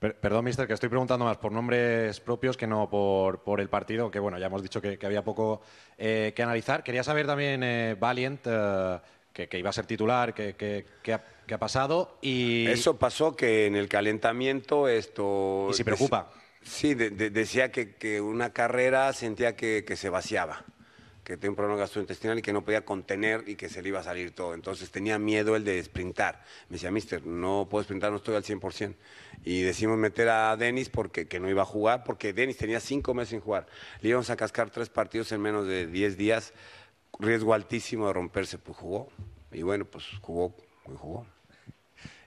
Perdón, 0.01 0.47
mister, 0.47 0.67
que 0.67 0.73
estoy 0.73 0.89
preguntando 0.89 1.27
más 1.27 1.37
por 1.37 1.53
nombres 1.53 2.21
propios 2.21 2.57
que 2.57 2.67
no 2.67 2.89
por, 2.89 3.43
por 3.43 3.61
el 3.61 3.69
partido, 3.69 4.11
que 4.11 4.19
bueno, 4.19 4.39
ya 4.39 4.47
hemos 4.47 4.63
dicho 4.63 4.81
que, 4.81 4.99
había 5.03 5.23
poco 5.23 5.61
eh, 5.99 6.33
que 6.35 6.43
analizar. 6.43 6.83
Quería 6.83 7.05
saber 7.05 7.27
también, 7.27 7.63
eh, 7.63 7.97
Valiant, 8.01 8.41
eh, 8.47 8.99
que, 9.31 9.59
iba 9.59 9.69
a 9.69 9.75
ser 9.75 9.85
titular, 9.85 10.33
que, 10.33 10.55
que 10.55 11.13
ha, 11.13 11.59
pasado. 11.59 12.17
Y... 12.23 12.67
Eso 12.69 12.99
pasó 12.99 13.37
que 13.37 13.67
en 13.67 13.77
el 13.77 13.91
calentamiento 13.91 14.89
esto... 14.89 15.69
¿Y 15.71 15.75
si 15.75 15.85
preocupa? 15.85 16.31
Sí, 16.63 16.95
decía 16.95 17.71
que, 17.71 18.23
una 18.23 18.55
carrera 18.55 19.13
sentía 19.13 19.55
que, 19.55 19.85
se 19.97 20.09
vaciaba 20.09 20.65
que 21.25 21.37
tenía 21.37 21.51
un 21.51 21.57
problema 21.57 21.79
gastrointestinal 21.79 22.39
y 22.39 22.43
que 22.43 22.53
no 22.53 22.65
podía 22.65 22.85
contener 22.85 23.45
y 23.47 23.57
que 23.57 23.69
se 23.69 23.83
le 23.83 23.89
iba 23.89 24.01
a 24.01 24.03
salir 24.03 24.35
todo. 24.35 24.55
Entonces 24.55 24.91
tenía 24.91 25.19
miedo 25.19 25.57
el 25.57 25.65
de 25.65 25.83
sprintar. 25.83 26.45
Me 26.69 26.75
decía, 26.75 26.91
mister, 26.91 27.27
no 27.27 27.69
puedo 27.71 27.85
sprintar, 27.85 28.11
no 28.11 28.17
estoy 28.17 28.37
al 28.37 28.45
100% 28.45 28.95
y 29.45 29.63
decimos 29.63 29.97
meter 29.99 30.29
a 30.29 30.57
Denis 30.57 30.89
porque 30.89 31.27
que 31.27 31.41
no 31.41 31.49
iba 31.49 31.63
a 31.63 31.67
jugar, 31.67 32.05
porque 32.05 32.33
Denis 32.33 32.57
tenía 32.57 32.81
cinco 32.81 33.15
meses 33.15 33.31
sin 33.31 33.41
jugar. 33.41 33.67
Le 34.01 34.11
íbamos 34.11 34.31
a 34.31 34.37
cascar 34.37 34.71
tres 34.71 34.89
partidos 34.89 35.33
en 35.33 35.41
menos 35.41 35.67
de 35.67 35.87
diez 35.87 36.17
días, 36.17 36.53
riesgo 37.19 37.55
altísimo 37.55 38.07
de 38.07 38.13
romperse, 38.13 38.59
pues 38.59 38.77
jugó. 38.77 39.09
Y 39.53 39.63
bueno, 39.63 39.85
pues 39.85 40.05
jugó, 40.21 40.55
jugó. 40.85 41.27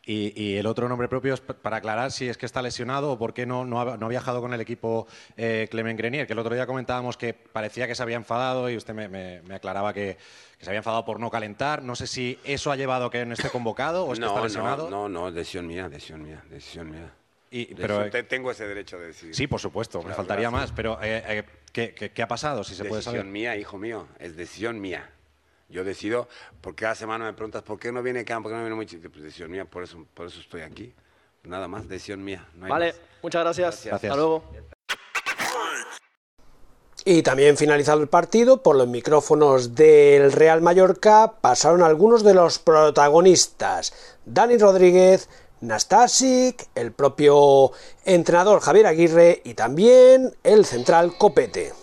Y, 0.05 0.57
el 0.57 0.65
otro 0.65 0.89
nombre 0.89 1.07
propio 1.07 1.33
es 1.33 1.39
para 1.39 1.77
aclarar 1.77 2.11
si 2.11 2.27
es 2.27 2.37
que 2.37 2.45
está 2.45 2.61
lesionado 2.61 3.13
o 3.13 3.17
por 3.17 3.33
qué 3.33 3.45
no, 3.45 3.63
no, 3.63 3.79
ha, 3.79 3.95
viajado 4.09 4.41
con 4.41 4.53
el 4.53 4.59
equipo 4.59 5.07
eh, 5.37 5.69
Clement 5.71 5.97
Grenier, 5.97 6.27
que 6.27 6.33
el 6.33 6.39
otro 6.39 6.53
día 6.53 6.65
comentábamos 6.65 7.15
que 7.15 7.33
parecía 7.33 7.87
que 7.87 7.95
se 7.95 8.03
había 8.03 8.17
enfadado 8.17 8.69
y 8.69 8.75
usted 8.75 8.93
me, 8.93 9.55
aclaraba 9.55 9.93
que, 9.93 10.17
se 10.59 10.69
había 10.69 10.79
enfadado 10.79 11.05
por 11.05 11.21
no 11.21 11.29
calentar. 11.29 11.83
No 11.83 11.95
sé 11.95 12.07
si 12.07 12.37
eso 12.43 12.69
ha 12.71 12.75
llevado 12.75 13.05
a 13.05 13.11
que 13.11 13.25
no 13.25 13.33
esté 13.33 13.49
convocado 13.49 14.05
o 14.05 14.11
es 14.11 14.19
que 14.19 14.25
está 14.25 14.41
lesionado. 14.41 14.89
No, 14.89 15.07
no, 15.07 15.21
no, 15.21 15.31
decisión 15.31 15.67
mía, 15.67 15.87
decisión 15.87 16.21
mía, 16.21 16.43
decisión 16.49 16.91
mía. 16.91 17.13
Y, 17.49 17.75
pero, 17.75 18.09
tengo 18.09 18.51
ese 18.51 18.67
derecho 18.67 18.97
de 18.97 19.07
decidir. 19.07 19.35
Sí, 19.35 19.47
por 19.47 19.59
supuesto, 19.59 20.01
me 20.01 20.13
faltaría 20.13 20.49
más. 20.49 20.71
Pero, 20.71 20.99
eh, 21.01 21.45
eh, 21.71 22.09
¿qué, 22.11 22.21
ha 22.21 22.27
pasado, 22.27 22.63
si 22.63 22.75
se 22.75 22.83
puede 22.83 23.01
saber? 23.01 23.19
Decisión 23.19 23.31
mía, 23.31 23.55
hijo 23.55 23.77
mío, 23.77 24.07
es 24.19 24.35
decisión 24.35 24.81
mía. 24.81 25.09
Yo 25.73 25.83
decido, 25.83 26.27
porque 26.61 26.83
cada 26.83 26.93
semana 26.93 27.25
me 27.25 27.33
preguntas, 27.33 27.63
¿por 27.63 27.79
qué 27.79 27.91
no 27.91 28.03
viene 28.03 28.23
Campo? 28.23 28.43
¿Por 28.43 28.51
qué 28.51 28.57
no 28.57 28.61
viene 28.61 28.75
muy 28.75 28.85
Pues 28.85 29.23
decisión 29.23 29.49
mía, 29.49 29.65
por 29.65 29.81
eso, 29.81 30.05
por 30.13 30.27
eso 30.27 30.39
estoy 30.39 30.61
aquí. 30.61 30.93
Nada 31.43 31.67
más, 31.67 31.87
decisión 31.89 32.23
mía. 32.23 32.47
vale, 32.53 32.93
muchas 33.23 33.41
gracias. 33.41 33.85
gracias. 33.85 33.93
Hasta 33.93 34.15
luego. 34.15 34.43
Y 37.05 37.23
también 37.23 37.57
finalizado 37.57 38.01
el 38.01 38.07
partido, 38.07 38.61
por 38.61 38.75
los 38.75 38.87
micrófonos 38.87 39.73
del 39.73 40.31
Real 40.31 40.61
Mallorca 40.61 41.33
pasaron 41.41 41.81
algunos 41.81 42.23
de 42.23 42.35
los 42.35 42.59
protagonistas. 42.59 43.93
Dani 44.25 44.57
Rodríguez, 44.57 45.27
Nastasic, 45.59 46.67
el 46.75 46.91
propio 46.91 47.71
entrenador 48.05 48.61
Javier 48.61 48.85
Aguirre 48.85 49.41
y 49.43 49.55
también 49.55 50.35
el 50.43 50.65
central 50.65 51.17
Copete. 51.17 51.73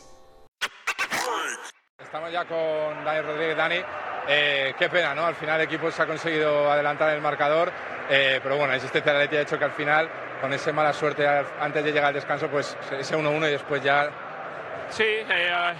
Estamos 2.11 2.33
ya 2.33 2.45
con 2.45 3.05
Dani 3.05 3.21
Rodríguez. 3.21 3.57
Dani, 3.57 3.81
eh, 4.27 4.75
qué 4.77 4.89
pena, 4.89 5.15
¿no? 5.15 5.27
Al 5.27 5.37
final 5.37 5.61
el 5.61 5.67
equipo 5.69 5.93
se 5.93 6.03
ha 6.03 6.09
conseguido 6.09 6.69
adelantar 6.69 7.15
el 7.15 7.21
marcador, 7.21 7.71
eh, 8.11 8.41
pero 8.43 8.57
bueno, 8.57 8.75
existe 8.75 9.01
la 9.07 9.21
ha 9.21 9.23
hecho 9.23 9.57
que 9.57 9.65
al 9.65 9.71
final, 9.71 10.11
con 10.41 10.53
esa 10.53 10.73
mala 10.73 10.93
suerte 10.93 11.25
antes 11.29 11.85
de 11.85 11.93
llegar 11.93 12.09
al 12.09 12.15
descanso, 12.15 12.49
pues 12.49 12.77
ese 12.99 13.17
1-1 13.17 13.47
y 13.47 13.53
después 13.53 13.81
ya... 13.85 14.11
Sí, 14.89 15.05
eh, 15.07 15.75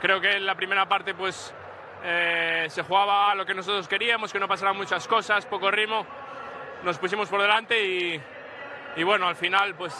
creo 0.00 0.20
que 0.20 0.36
en 0.36 0.46
la 0.46 0.54
primera 0.54 0.86
parte 0.86 1.12
pues 1.14 1.52
se 2.04 2.82
jugaba 2.86 3.34
lo 3.34 3.44
que 3.44 3.52
nosotros 3.52 3.88
queríamos, 3.88 4.32
que 4.32 4.38
no 4.38 4.46
pasaran 4.46 4.76
muchas 4.76 5.08
cosas, 5.08 5.44
poco 5.44 5.72
ritmo, 5.72 6.06
nos 6.84 6.98
pusimos 6.98 7.28
por 7.28 7.42
delante 7.42 7.84
y, 7.84 8.22
y 8.94 9.02
bueno, 9.02 9.26
al 9.26 9.34
final 9.34 9.74
pues 9.74 9.92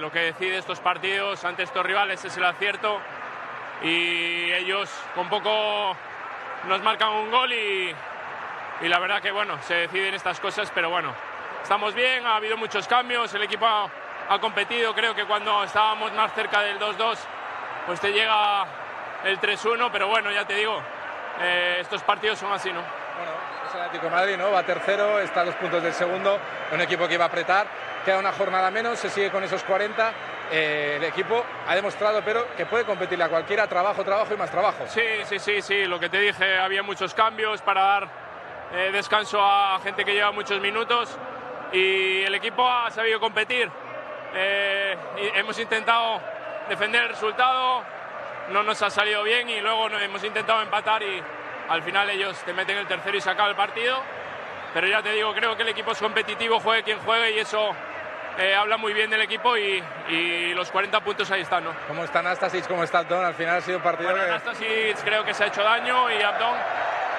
lo 0.00 0.10
que 0.10 0.20
decide 0.20 0.56
estos 0.56 0.80
partidos 0.80 1.44
ante 1.44 1.64
estos 1.64 1.84
rivales 1.84 2.24
es 2.24 2.34
el 2.38 2.44
acierto 2.46 2.98
y 3.82 4.52
ellos 4.52 4.90
con 5.14 5.28
poco 5.28 5.96
nos 6.66 6.82
marcan 6.82 7.10
un 7.10 7.30
gol 7.30 7.52
y, 7.52 7.94
y, 8.80 8.88
la 8.88 8.98
verdad 8.98 9.22
que 9.22 9.30
bueno, 9.30 9.58
se 9.62 9.74
deciden 9.74 10.14
estas 10.14 10.40
cosas, 10.40 10.70
pero 10.74 10.90
bueno, 10.90 11.14
estamos 11.62 11.94
bien, 11.94 12.26
ha 12.26 12.36
habido 12.36 12.56
muchos 12.56 12.88
cambios, 12.88 13.32
el 13.34 13.42
equipo 13.42 13.66
ha, 13.66 14.38
competido, 14.40 14.94
creo 14.94 15.14
que 15.14 15.24
cuando 15.24 15.64
estábamos 15.64 16.12
más 16.12 16.32
cerca 16.34 16.60
del 16.62 16.78
2-2, 16.78 17.18
pues 17.86 18.00
te 18.00 18.12
llega 18.12 18.66
el 19.24 19.40
3-1, 19.40 19.88
pero 19.90 20.08
bueno, 20.08 20.30
ya 20.30 20.44
te 20.44 20.54
digo, 20.54 20.80
eh, 21.40 21.78
estos 21.80 22.02
partidos 22.02 22.38
son 22.38 22.52
así, 22.52 22.70
¿no? 22.70 22.80
Bueno, 22.80 23.32
es 23.68 23.74
el 23.74 23.80
Atlético 23.80 24.10
Madrid, 24.10 24.36
¿no? 24.36 24.50
Va 24.50 24.62
tercero, 24.64 25.18
está 25.20 25.40
a 25.40 25.44
dos 25.44 25.54
puntos 25.54 25.82
del 25.82 25.94
segundo, 25.94 26.38
un 26.72 26.80
equipo 26.80 27.08
que 27.08 27.16
va 27.16 27.24
a 27.24 27.28
apretar, 27.28 27.66
queda 28.04 28.18
una 28.18 28.32
jornada 28.32 28.70
menos, 28.70 28.98
se 28.98 29.08
sigue 29.08 29.30
con 29.30 29.42
esos 29.42 29.62
40 29.64 30.12
eh, 30.50 30.94
el 30.96 31.04
equipo 31.04 31.44
ha 31.66 31.74
demostrado, 31.74 32.22
pero 32.24 32.54
que 32.56 32.66
puede 32.66 32.84
competirle 32.84 33.24
a 33.24 33.28
cualquiera, 33.28 33.66
trabajo, 33.66 34.02
trabajo 34.04 34.32
y 34.32 34.36
más 34.36 34.50
trabajo. 34.50 34.84
Sí, 34.86 35.02
sí, 35.24 35.38
sí, 35.38 35.62
sí, 35.62 35.84
lo 35.84 36.00
que 36.00 36.08
te 36.08 36.20
dije, 36.20 36.58
había 36.58 36.82
muchos 36.82 37.14
cambios 37.14 37.60
para 37.62 37.82
dar 37.82 38.08
eh, 38.72 38.90
descanso 38.92 39.40
a 39.42 39.78
gente 39.82 40.04
que 40.04 40.14
lleva 40.14 40.32
muchos 40.32 40.60
minutos 40.60 41.16
y 41.72 42.22
el 42.22 42.34
equipo 42.34 42.68
ha 42.68 42.90
sabido 42.90 43.20
competir. 43.20 43.70
Eh, 44.34 44.96
hemos 45.34 45.58
intentado 45.58 46.20
defender 46.68 47.02
el 47.02 47.08
resultado, 47.10 47.82
no 48.50 48.62
nos 48.62 48.80
ha 48.82 48.90
salido 48.90 49.22
bien 49.22 49.48
y 49.48 49.60
luego 49.60 49.88
hemos 49.88 50.22
intentado 50.24 50.62
empatar 50.62 51.02
y 51.02 51.22
al 51.68 51.82
final 51.82 52.08
ellos 52.10 52.38
te 52.44 52.52
meten 52.52 52.78
el 52.78 52.86
tercero 52.86 53.16
y 53.16 53.20
sacan 53.20 53.48
el 53.48 53.56
partido. 53.56 54.02
Pero 54.72 54.86
ya 54.86 55.02
te 55.02 55.12
digo, 55.12 55.32
creo 55.34 55.56
que 55.56 55.62
el 55.62 55.70
equipo 55.70 55.92
es 55.92 55.98
competitivo, 55.98 56.60
juegue 56.60 56.82
quien 56.82 56.98
juegue 57.00 57.32
y 57.32 57.38
eso 57.38 57.74
eh, 58.38 58.54
habla 58.54 58.76
muy 58.76 58.92
bien 58.92 59.10
del 59.10 59.20
equipo 59.20 59.56
y, 59.56 59.82
los 60.54 60.70
40 60.70 61.00
puntos 61.00 61.30
ahí 61.30 61.42
están. 61.42 61.64
¿no? 61.64 61.72
¿Cómo 61.86 62.04
está 62.04 62.22
Nastasic? 62.22 62.66
¿Cómo 62.66 62.82
está 62.82 63.00
Abdón? 63.00 63.24
Al 63.24 63.34
final 63.34 63.56
ha 63.56 63.60
sido 63.60 63.78
un 63.78 63.82
partido 63.82 64.10
bueno, 64.10 64.26
Nastasic 64.26 65.02
creo 65.04 65.24
que 65.24 65.34
se 65.34 65.44
ha 65.44 65.46
hecho 65.48 65.62
daño 65.62 66.10
y 66.10 66.22
Abdón, 66.22 66.56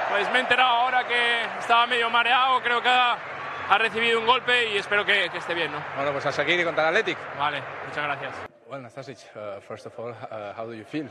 pues 0.10 0.29
me 0.32 0.39
he 0.39 0.41
enterado 0.41 0.69
ahora 0.69 1.05
que 1.05 1.43
estaba 1.60 1.86
medio 1.88 2.10
mareado, 2.10 2.62
creo 2.62 2.82
que 2.82 2.89
ha, 2.89 3.17
recibido 3.77 4.19
un 4.19 4.25
golpe 4.25 4.71
y 4.71 4.77
espero 4.77 5.05
que, 5.05 5.25
esté 5.25 5.53
bien. 5.53 5.71
¿no? 5.71 5.79
Bueno, 5.95 6.12
pues 6.12 6.25
a 6.25 6.32
seguir 6.32 6.60
y 6.60 6.63
contra 6.63 6.89
el 6.89 6.95
Athletic. 6.95 7.17
Vale, 7.38 7.62
muchas 7.88 8.03
gracias. 8.03 8.36
Well, 8.67 8.82
Nastasic, 8.82 9.17
uh, 9.36 9.60
first 9.62 9.86
of 9.86 9.97
all, 9.97 10.12
uh, 10.12 10.53
how 10.55 10.65
do 10.65 10.73
you 10.73 10.84
feel? 10.86 11.10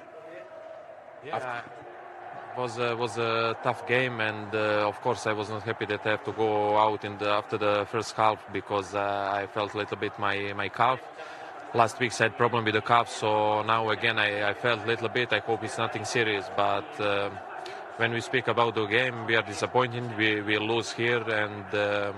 Was 2.59 2.79
uh, 2.79 2.97
was 2.99 3.17
a 3.19 3.57
tough 3.63 3.87
game, 3.87 4.21
and 4.21 4.53
uh, 4.53 4.89
of 4.89 5.01
course 5.01 5.27
I 5.27 5.33
was 5.33 5.49
not 5.49 5.63
happy 5.63 5.87
that 5.87 6.05
I 6.05 6.11
have 6.11 6.25
to 6.25 6.33
go 6.33 6.77
out 6.77 7.05
in 7.05 7.17
the, 7.19 7.31
after 7.31 7.57
the 7.57 7.87
first 7.91 8.17
half 8.17 8.39
because 8.53 8.95
uh, 8.95 9.41
I 9.41 9.47
felt 9.47 9.75
a 9.75 9.79
little 9.79 9.97
bit 9.97 10.19
my 10.19 10.53
my 10.57 10.69
calf. 10.69 11.01
Last 11.73 12.01
week 12.01 12.13
I 12.21 12.25
had 12.25 12.37
problem 12.37 12.65
with 12.65 12.75
the 12.75 12.81
calf, 12.81 13.09
so 13.09 13.63
now 13.63 13.91
again 13.91 14.19
I, 14.19 14.51
I 14.51 14.55
felt 14.55 14.81
a 14.83 14.87
little 14.87 15.09
bit. 15.09 15.33
I 15.33 15.39
hope 15.39 15.63
it's 15.63 15.79
nothing 15.79 16.05
serious, 16.05 16.51
but 16.57 16.91
uh, 17.01 17.31
when 17.97 18.11
we 18.13 18.21
speak 18.21 18.49
about 18.49 18.75
the 18.75 18.87
game, 18.87 19.27
we 19.27 19.37
are 19.37 19.47
disappointed. 19.55 20.05
We 20.19 20.41
we 20.41 20.59
lose 20.59 20.91
here, 20.93 21.23
and 21.45 21.67
uh, 21.73 22.13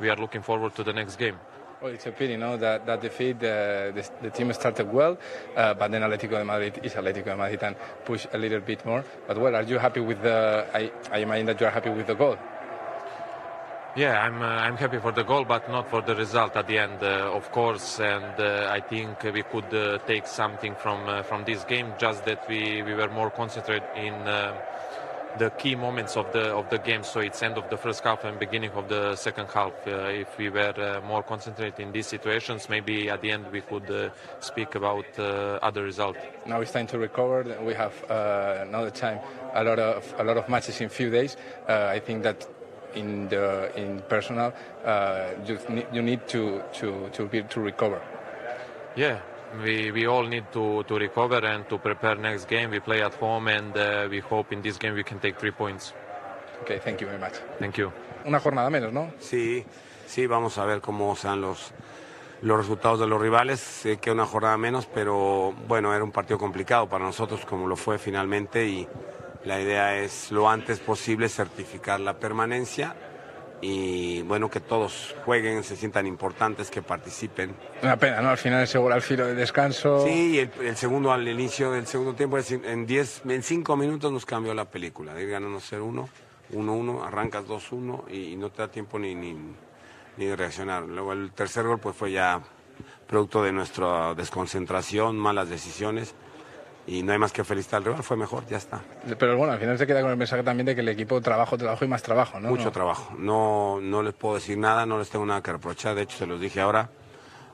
we 0.00 0.08
are 0.08 0.16
looking 0.16 0.42
forward 0.42 0.74
to 0.76 0.82
the 0.82 0.94
next 0.94 1.16
game. 1.16 1.38
Well, 1.82 1.92
it's 1.92 2.06
a 2.06 2.12
pity, 2.12 2.36
no, 2.36 2.56
that 2.58 2.86
that 2.86 3.00
defeat 3.00 3.38
uh, 3.38 3.90
the, 3.90 4.08
the, 4.22 4.30
team 4.30 4.52
started 4.52 4.92
well, 4.92 5.18
uh, 5.56 5.74
but 5.74 5.90
then 5.90 6.02
Atletico 6.02 6.38
de 6.38 6.44
Madrid 6.44 6.78
is 6.84 6.94
Atletico 6.94 7.24
de 7.24 7.36
Madrid 7.36 7.60
and 7.64 7.74
push 8.04 8.24
a 8.32 8.38
little 8.38 8.60
bit 8.60 8.86
more. 8.86 9.04
But 9.26 9.38
well, 9.38 9.56
are 9.56 9.64
you 9.64 9.78
happy 9.78 9.98
with 9.98 10.22
the? 10.22 10.64
I, 10.72 10.92
I 11.10 11.18
imagine 11.18 11.46
that 11.46 11.60
you 11.60 11.66
are 11.66 11.70
happy 11.70 11.90
with 11.90 12.06
the 12.06 12.14
goal. 12.14 12.38
Yeah, 13.96 14.22
I'm 14.22 14.40
uh, 14.40 14.46
I'm 14.46 14.76
happy 14.76 14.98
for 15.00 15.10
the 15.10 15.24
goal, 15.24 15.44
but 15.44 15.68
not 15.68 15.90
for 15.90 16.02
the 16.02 16.14
result 16.14 16.54
at 16.54 16.68
the 16.68 16.78
end, 16.78 17.02
uh, 17.02 17.34
of 17.34 17.50
course. 17.50 17.98
And 17.98 18.38
uh, 18.38 18.68
I 18.70 18.78
think 18.78 19.20
we 19.24 19.42
could 19.42 19.74
uh, 19.74 19.98
take 20.06 20.28
something 20.28 20.76
from 20.76 21.24
from 21.24 21.44
this 21.44 21.64
game, 21.64 21.94
just 21.98 22.24
that 22.26 22.48
we 22.48 22.82
we 22.82 22.94
were 22.94 23.10
more 23.10 23.30
concentrated 23.30 23.88
in 23.96 24.14
the 25.38 25.50
key 25.50 25.74
moments 25.74 26.16
of 26.16 26.30
the 26.32 26.52
of 26.54 26.68
the 26.70 26.78
game. 26.78 27.02
So 27.02 27.20
it's 27.20 27.42
end 27.42 27.56
of 27.56 27.68
the 27.70 27.76
first 27.76 28.04
half 28.04 28.24
and 28.24 28.38
beginning 28.38 28.70
of 28.72 28.88
the 28.88 29.16
second 29.16 29.48
half. 29.48 29.72
Uh, 29.86 30.22
if 30.22 30.36
we 30.38 30.50
were 30.50 30.74
uh, 30.76 31.06
more 31.06 31.22
concentrated 31.22 31.80
in 31.80 31.92
these 31.92 32.06
situations, 32.06 32.68
maybe 32.68 33.08
at 33.08 33.20
the 33.22 33.30
end 33.30 33.50
we 33.52 33.60
could 33.60 33.90
uh, 33.90 34.10
speak 34.40 34.74
about 34.74 35.06
uh, 35.18 35.58
other 35.62 35.82
result. 35.82 36.16
Now 36.46 36.60
it's 36.60 36.72
time 36.72 36.86
to 36.88 36.98
recover. 36.98 37.44
We 37.62 37.74
have 37.74 37.94
uh, 38.10 38.64
another 38.68 38.90
time, 38.90 39.20
a 39.54 39.64
lot 39.64 39.78
of 39.78 40.14
a 40.18 40.24
lot 40.24 40.36
of 40.36 40.48
matches 40.48 40.80
in 40.80 40.88
few 40.88 41.10
days. 41.10 41.36
Uh, 41.68 41.86
I 41.86 42.00
think 42.00 42.22
that 42.22 42.46
in 42.94 43.28
the 43.28 43.72
in 43.74 44.02
personal, 44.08 44.52
you, 45.46 45.58
need, 45.68 45.86
you 45.92 46.02
need 46.02 46.28
to 46.28 46.62
to 46.74 47.08
to 47.12 47.26
be, 47.26 47.42
to 47.42 47.60
recover. 47.60 48.00
Yeah, 48.94 49.20
we, 49.60 49.90
we 49.90 50.06
all 50.06 50.26
need 50.26 50.44
to, 50.52 50.84
to 50.84 50.98
recover 50.98 51.44
and 51.44 51.68
to 51.68 51.78
prepare 51.78 52.16
next 52.16 52.48
game. 52.48 52.70
We 52.70 52.80
play 52.80 53.02
at 53.02 53.14
home 53.14 53.48
and 53.48 53.76
uh, 53.76 54.08
we 54.10 54.20
hope 54.20 54.52
in 54.52 54.62
this 54.62 54.78
game 54.78 54.94
we 54.94 55.04
can 55.04 55.18
take 55.18 55.38
three 55.38 55.50
points. 55.50 55.92
Okay, 56.62 56.78
thank 56.78 57.00
you 57.00 57.06
very 57.06 57.18
much. 57.18 57.34
Thank 57.58 57.76
you. 57.78 57.92
Una 58.24 58.38
jornada 58.38 58.70
menos, 58.70 58.92
¿no? 58.92 59.12
Sí, 59.18 59.64
sí, 60.06 60.26
vamos 60.26 60.58
a 60.58 60.64
ver 60.64 60.80
cómo 60.80 61.16
sean 61.16 61.40
los, 61.40 61.72
los 62.40 62.56
resultados 62.56 63.00
de 63.00 63.06
los 63.06 63.20
rivales, 63.20 63.60
sé 63.60 63.96
que 63.98 64.10
una 64.10 64.26
jornada 64.26 64.56
menos, 64.56 64.86
pero 64.86 65.52
bueno, 65.66 65.92
era 65.94 66.04
un 66.04 66.12
partido 66.12 66.38
complicado 66.38 66.88
para 66.88 67.04
nosotros 67.04 67.44
como 67.44 67.66
lo 67.66 67.76
fue 67.76 67.98
finalmente 67.98 68.66
y 68.66 68.86
la 69.44 69.60
idea 69.60 69.96
es 69.96 70.30
lo 70.30 70.48
antes 70.48 70.78
posible 70.78 71.28
certificar 71.28 71.98
la 71.98 72.14
permanencia 72.14 72.94
y 73.62 74.22
bueno, 74.22 74.50
que 74.50 74.58
todos 74.58 75.14
jueguen, 75.24 75.62
se 75.62 75.76
sientan 75.76 76.04
importantes, 76.06 76.68
que 76.68 76.82
participen. 76.82 77.54
Una 77.80 77.96
pena, 77.96 78.20
¿no? 78.20 78.30
Al 78.30 78.36
final 78.36 78.64
ese 78.64 78.76
gol 78.76 78.92
al 78.92 79.02
filo 79.02 79.24
de 79.24 79.36
descanso. 79.36 80.04
Sí, 80.04 80.40
el, 80.40 80.50
el 80.60 80.76
segundo 80.76 81.12
al 81.12 81.26
inicio 81.28 81.70
del 81.70 81.86
segundo 81.86 82.14
tiempo, 82.14 82.38
en 82.38 82.86
10, 82.86 83.22
en 83.28 83.42
5 83.42 83.76
minutos 83.76 84.10
nos 84.10 84.26
cambió 84.26 84.52
la 84.52 84.64
película. 84.64 85.14
De 85.14 85.22
ir 85.22 85.30
ganando 85.30 85.60
0-1, 85.60 86.08
1-1, 86.52 87.06
arrancas 87.06 87.44
2-1 87.46 88.10
y, 88.10 88.34
no 88.34 88.50
te 88.50 88.62
da 88.62 88.68
tiempo 88.68 88.98
ni, 88.98 89.14
ni, 89.14 89.36
ni 90.16 90.24
de 90.26 90.34
reaccionar. 90.34 90.82
Luego 90.82 91.12
el 91.12 91.30
tercer 91.30 91.64
gol 91.64 91.78
pues 91.78 91.94
fue 91.94 92.10
ya 92.10 92.40
producto 93.06 93.44
de 93.44 93.52
nuestra 93.52 94.14
desconcentración, 94.14 95.16
malas 95.16 95.48
decisiones 95.48 96.16
y 96.86 97.02
no 97.02 97.12
hay 97.12 97.18
más 97.18 97.32
que 97.32 97.44
felicitar 97.44 97.78
al 97.78 97.84
rival, 97.84 98.02
fue 98.02 98.16
mejor, 98.16 98.46
ya 98.46 98.56
está. 98.56 98.80
Pero 99.18 99.36
bueno, 99.36 99.52
al 99.52 99.60
final 99.60 99.78
se 99.78 99.86
queda 99.86 100.00
con 100.00 100.10
el 100.10 100.16
mensaje 100.16 100.42
también 100.42 100.66
de 100.66 100.74
que 100.74 100.80
el 100.80 100.88
equipo 100.88 101.20
trabajo, 101.20 101.56
trabajo 101.56 101.84
y 101.84 101.88
más 101.88 102.02
trabajo, 102.02 102.40
¿no? 102.40 102.48
Mucho 102.48 102.72
trabajo. 102.72 103.14
No, 103.18 103.80
no 103.80 104.02
les 104.02 104.14
puedo 104.14 104.34
decir 104.34 104.58
nada, 104.58 104.84
no 104.86 104.98
les 104.98 105.08
tengo 105.08 105.24
nada 105.24 105.42
que 105.42 105.52
reprochar, 105.52 105.94
de 105.94 106.02
hecho 106.02 106.18
se 106.18 106.26
los 106.26 106.40
dije 106.40 106.60
ahora. 106.60 106.90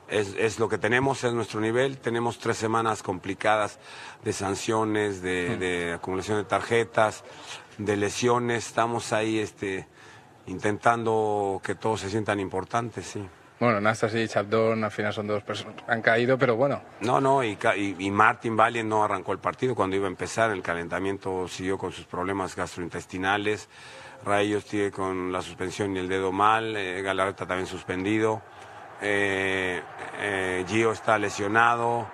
Es, 0.07 0.35
es 0.39 0.57
lo 0.57 0.67
que 0.67 0.79
tenemos, 0.79 1.23
es 1.23 1.33
nuestro 1.33 1.59
nivel. 1.59 1.99
Tenemos 1.99 2.39
tres 2.39 2.57
semanas 2.57 3.03
complicadas 3.03 3.77
de 4.23 4.33
sanciones, 4.33 5.21
de, 5.21 5.53
hmm. 5.55 5.59
de 5.59 5.93
acumulación 5.93 6.39
de 6.39 6.45
tarjetas, 6.45 7.23
de 7.77 7.95
lesiones. 7.95 8.65
Estamos 8.65 9.13
ahí 9.13 9.37
este, 9.37 9.87
intentando 10.47 11.61
que 11.63 11.75
todos 11.75 12.01
se 12.01 12.09
sientan 12.09 12.39
importantes, 12.39 13.05
sí. 13.05 13.23
Bueno, 13.59 13.81
Nastas 13.81 14.15
y 14.15 14.25
Chabdón 14.25 14.85
al 14.85 14.91
final 14.91 15.11
son 15.11 15.27
dos 15.27 15.43
personas 15.43 15.75
han 15.85 16.01
caído, 16.01 16.37
pero 16.37 16.55
bueno. 16.55 16.81
No, 17.01 17.19
no, 17.19 17.43
y, 17.43 17.57
y, 17.75 18.09
Martin 18.09 18.55
Valien 18.55 18.87
no 18.87 19.03
arrancó 19.03 19.33
el 19.33 19.39
partido 19.39 19.75
cuando 19.75 19.97
iba 19.97 20.05
a 20.05 20.09
empezar. 20.09 20.51
El 20.51 20.61
calentamiento 20.61 21.45
siguió 21.49 21.77
con 21.77 21.91
sus 21.91 22.05
problemas 22.05 22.55
gastrointestinales. 22.55 23.67
Rayos 24.23 24.63
sigue 24.63 24.91
con 24.91 25.31
la 25.33 25.41
suspensión 25.41 25.95
y 25.95 25.99
el 25.99 26.07
dedo 26.07 26.31
mal. 26.31 26.75
Eh, 26.77 27.01
Galarreta 27.01 27.45
también 27.45 27.67
suspendido. 27.67 28.41
Eh, 29.01 29.81
eh, 30.19 30.65
Gio 30.65 30.93
está 30.93 31.17
lesionado. 31.17 32.07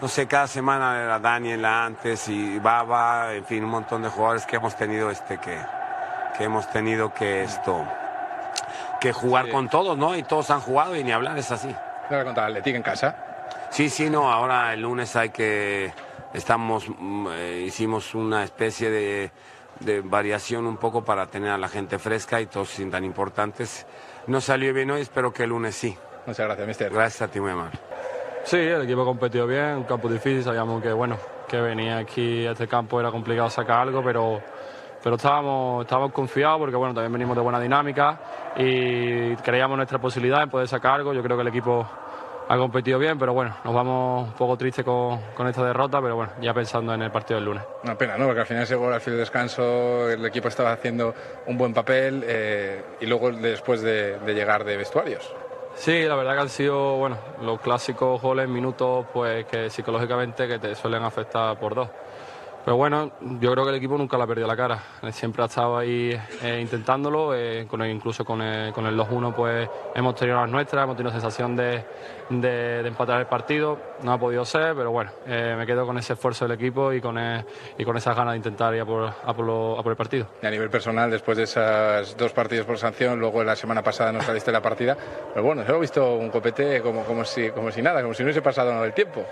No 0.00 0.08
sé, 0.08 0.26
cada 0.26 0.46
semana 0.46 1.02
era 1.02 1.18
Daniel 1.18 1.64
antes 1.66 2.28
y 2.28 2.58
Baba, 2.60 3.34
en 3.34 3.44
fin, 3.44 3.64
un 3.64 3.70
montón 3.70 4.02
de 4.02 4.08
jugadores 4.08 4.46
que 4.46 4.56
hemos 4.56 4.76
tenido 4.76 5.10
este 5.10 5.38
que, 5.38 5.58
que 6.36 6.44
hemos 6.44 6.70
tenido 6.70 7.12
que 7.12 7.42
esto 7.42 7.84
que 9.00 9.12
jugar 9.12 9.48
con 9.48 9.68
todos, 9.68 9.96
¿no? 9.96 10.16
Y 10.16 10.22
todos 10.22 10.50
han 10.50 10.60
jugado 10.60 10.96
y 10.96 11.04
ni 11.04 11.12
hablar, 11.12 11.38
es 11.38 11.50
así. 11.50 11.74
¿No 12.10 12.24
contra 12.24 12.46
el 12.46 12.52
Atlético 12.52 12.76
en 12.76 12.82
casa? 12.82 13.16
Sí, 13.70 13.90
sí, 13.90 14.10
no, 14.10 14.30
ahora 14.30 14.72
el 14.72 14.82
lunes 14.82 15.14
hay 15.16 15.30
que... 15.30 15.92
Estamos, 16.32 16.86
mm, 16.88 17.28
eh, 17.32 17.64
hicimos 17.66 18.14
una 18.14 18.44
especie 18.44 18.90
de, 18.90 19.30
de, 19.80 20.00
variación 20.02 20.66
un 20.66 20.76
poco 20.76 21.02
para 21.02 21.26
tener 21.26 21.50
a 21.50 21.58
la 21.58 21.68
gente 21.68 21.98
fresca 21.98 22.40
y 22.40 22.46
todos 22.46 22.68
sin 22.68 22.90
tan 22.90 23.04
importantes. 23.04 23.86
No 24.26 24.40
salió 24.40 24.74
bien 24.74 24.90
hoy, 24.90 25.00
espero 25.00 25.32
que 25.32 25.44
el 25.44 25.50
lunes 25.50 25.74
sí. 25.74 25.96
Muchas 26.26 26.46
gracias, 26.46 26.68
mister. 26.68 26.92
Gracias 26.92 27.22
a 27.22 27.30
ti, 27.30 27.40
muy 27.40 27.52
amable. 27.52 27.78
Sí, 28.44 28.58
el 28.58 28.82
equipo 28.82 29.04
competió 29.04 29.46
bien, 29.46 29.76
un 29.76 29.84
campo 29.84 30.08
difícil, 30.08 30.42
sabíamos 30.42 30.82
que, 30.82 30.92
bueno, 30.92 31.16
que 31.48 31.60
venía 31.60 31.98
aquí 31.98 32.46
a 32.46 32.52
este 32.52 32.68
campo 32.68 33.00
era 33.00 33.10
complicado 33.10 33.48
sacar 33.50 33.80
algo, 33.80 34.02
pero 34.02 34.42
pero 35.02 35.16
estábamos, 35.16 35.82
estábamos 35.82 36.12
confiados 36.12 36.58
porque 36.58 36.76
bueno, 36.76 36.94
también 36.94 37.12
venimos 37.12 37.36
de 37.36 37.42
buena 37.42 37.60
dinámica 37.60 38.18
y 38.56 39.36
creíamos 39.36 39.76
nuestra 39.76 39.98
posibilidad 39.98 40.42
en 40.42 40.50
poder 40.50 40.68
sacar 40.68 40.94
algo. 40.94 41.12
Yo 41.12 41.22
creo 41.22 41.36
que 41.36 41.42
el 41.42 41.48
equipo 41.48 41.86
ha 42.48 42.56
competido 42.56 42.98
bien, 42.98 43.18
pero 43.18 43.34
bueno, 43.34 43.54
nos 43.62 43.74
vamos 43.74 44.28
un 44.28 44.34
poco 44.34 44.56
tristes 44.56 44.84
con, 44.84 45.20
con, 45.34 45.46
esta 45.46 45.64
derrota, 45.64 46.00
pero 46.00 46.16
bueno, 46.16 46.32
ya 46.40 46.54
pensando 46.54 46.94
en 46.94 47.02
el 47.02 47.10
partido 47.10 47.36
del 47.36 47.44
lunes. 47.44 47.62
Una 47.84 47.96
pena, 47.96 48.16
¿no? 48.16 48.24
Porque 48.24 48.40
al 48.40 48.46
final 48.46 48.62
ese 48.62 48.74
gol 48.74 48.92
al 48.92 49.00
fin 49.02 49.12
de 49.12 49.20
descanso, 49.20 50.08
el 50.10 50.24
equipo 50.24 50.48
estaba 50.48 50.72
haciendo 50.72 51.14
un 51.46 51.58
buen 51.58 51.74
papel 51.74 52.24
eh, 52.26 52.82
y 53.00 53.06
luego 53.06 53.30
después 53.32 53.82
de, 53.82 54.18
de, 54.18 54.34
llegar 54.34 54.64
de 54.64 54.78
vestuarios. 54.78 55.30
Sí, 55.74 56.04
la 56.04 56.16
verdad 56.16 56.34
que 56.34 56.40
han 56.40 56.48
sido, 56.48 56.96
bueno, 56.96 57.18
los 57.42 57.60
clásicos 57.60 58.20
goles, 58.20 58.48
minutos, 58.48 59.06
pues 59.12 59.44
que 59.44 59.68
psicológicamente 59.68 60.48
que 60.48 60.58
te 60.58 60.74
suelen 60.74 61.02
afectar 61.02 61.58
por 61.58 61.74
dos. 61.74 61.88
Pero 62.68 62.76
bueno, 62.76 63.12
yo 63.40 63.50
creo 63.52 63.64
que 63.64 63.70
el 63.70 63.76
equipo 63.76 63.96
nunca 63.96 64.18
le 64.18 64.24
ha 64.24 64.26
perdido 64.26 64.46
la 64.46 64.54
cara. 64.54 64.78
Siempre 65.10 65.42
ha 65.42 65.46
estado 65.46 65.78
ahí 65.78 66.14
eh, 66.42 66.58
intentándolo. 66.60 67.34
Eh, 67.34 67.66
con 67.66 67.82
incluso 67.86 68.26
con 68.26 68.42
el, 68.42 68.74
con 68.74 68.84
el 68.84 68.94
2-1 68.94 69.34
pues 69.34 69.66
hemos 69.94 70.14
tenido 70.14 70.36
las 70.38 70.50
nuestras, 70.50 70.84
hemos 70.84 70.94
tenido 70.94 71.10
sensación 71.10 71.56
de, 71.56 71.82
de, 72.28 72.86
empatar 72.86 73.20
el 73.20 73.26
partido. 73.26 73.78
No 74.02 74.12
ha 74.12 74.18
podido 74.18 74.44
ser, 74.44 74.74
pero 74.74 74.90
bueno, 74.90 75.10
eh, 75.26 75.54
me 75.56 75.64
quedo 75.64 75.86
con 75.86 75.96
ese 75.96 76.12
esfuerzo 76.12 76.46
del 76.46 76.58
equipo 76.58 76.92
y 76.92 77.00
con, 77.00 77.18
y 77.78 77.84
con 77.86 77.96
esas 77.96 78.14
ganas 78.14 78.32
de 78.32 78.36
intentar 78.36 78.74
ir 78.74 78.82
a 78.82 78.84
por, 78.84 79.04
a 79.06 79.32
por, 79.32 79.90
el 79.90 79.96
partido. 79.96 80.26
Y 80.42 80.46
a 80.46 80.50
nivel 80.50 80.68
personal, 80.68 81.10
después 81.10 81.38
de 81.38 81.44
esos 81.44 82.18
dos 82.18 82.34
partidos 82.34 82.66
por 82.66 82.76
sanción, 82.76 83.18
luego 83.18 83.42
la 83.44 83.56
semana 83.56 83.82
pasada 83.82 84.12
no 84.12 84.20
saliste 84.20 84.52
la 84.52 84.60
partida, 84.60 84.94
pero 85.32 85.42
bueno, 85.42 85.62
he 85.66 85.80
visto 85.80 86.16
un 86.16 86.28
copete 86.28 86.82
como, 86.82 87.04
como, 87.04 87.24
si, 87.24 87.48
como 87.48 87.70
si 87.72 87.80
nada, 87.80 88.02
como 88.02 88.12
si 88.12 88.22
no 88.22 88.26
hubiese 88.26 88.42
pasado 88.42 88.84
el 88.84 88.92
tiempo. 88.92 89.24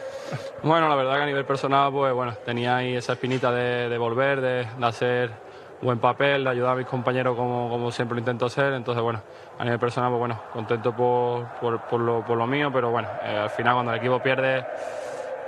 Bueno, 0.63 0.89
la 0.89 0.97
verdad 0.97 1.17
que 1.17 1.23
a 1.23 1.27
nivel 1.27 1.45
personal, 1.45 1.93
pues 1.93 2.15
bueno, 2.15 2.35
tenía 2.47 2.77
ahí 2.77 2.97
esa 2.97 3.13
de, 3.29 3.99
volver, 3.99 4.41
de, 4.41 4.67
hacer 4.83 5.31
buen 5.83 5.99
papel, 5.99 6.45
de 6.45 6.51
ayudar 6.51 6.73
a 6.73 6.77
mis 6.77 6.87
compañeros 6.87 7.37
como, 7.37 7.69
como, 7.69 7.91
siempre 7.91 8.15
lo 8.15 8.21
intento 8.21 8.47
hacer. 8.47 8.73
Entonces, 8.73 9.03
bueno, 9.03 9.23
a 9.59 9.65
nivel 9.65 9.79
personal, 9.79 10.11
pues 10.11 10.21
bueno, 10.21 10.43
contento 10.53 10.95
por, 10.95 11.47
por, 11.61 12.01
lo, 12.01 12.25
por 12.25 12.37
lo, 12.37 12.47
mío, 12.47 12.71
pero 12.73 12.91
bueno, 12.91 13.09
eh, 13.23 13.37
al 13.37 13.51
final 13.51 13.75
cuando 13.75 13.93
el 13.93 13.99
equipo 13.99 14.21
pierde, 14.21 14.65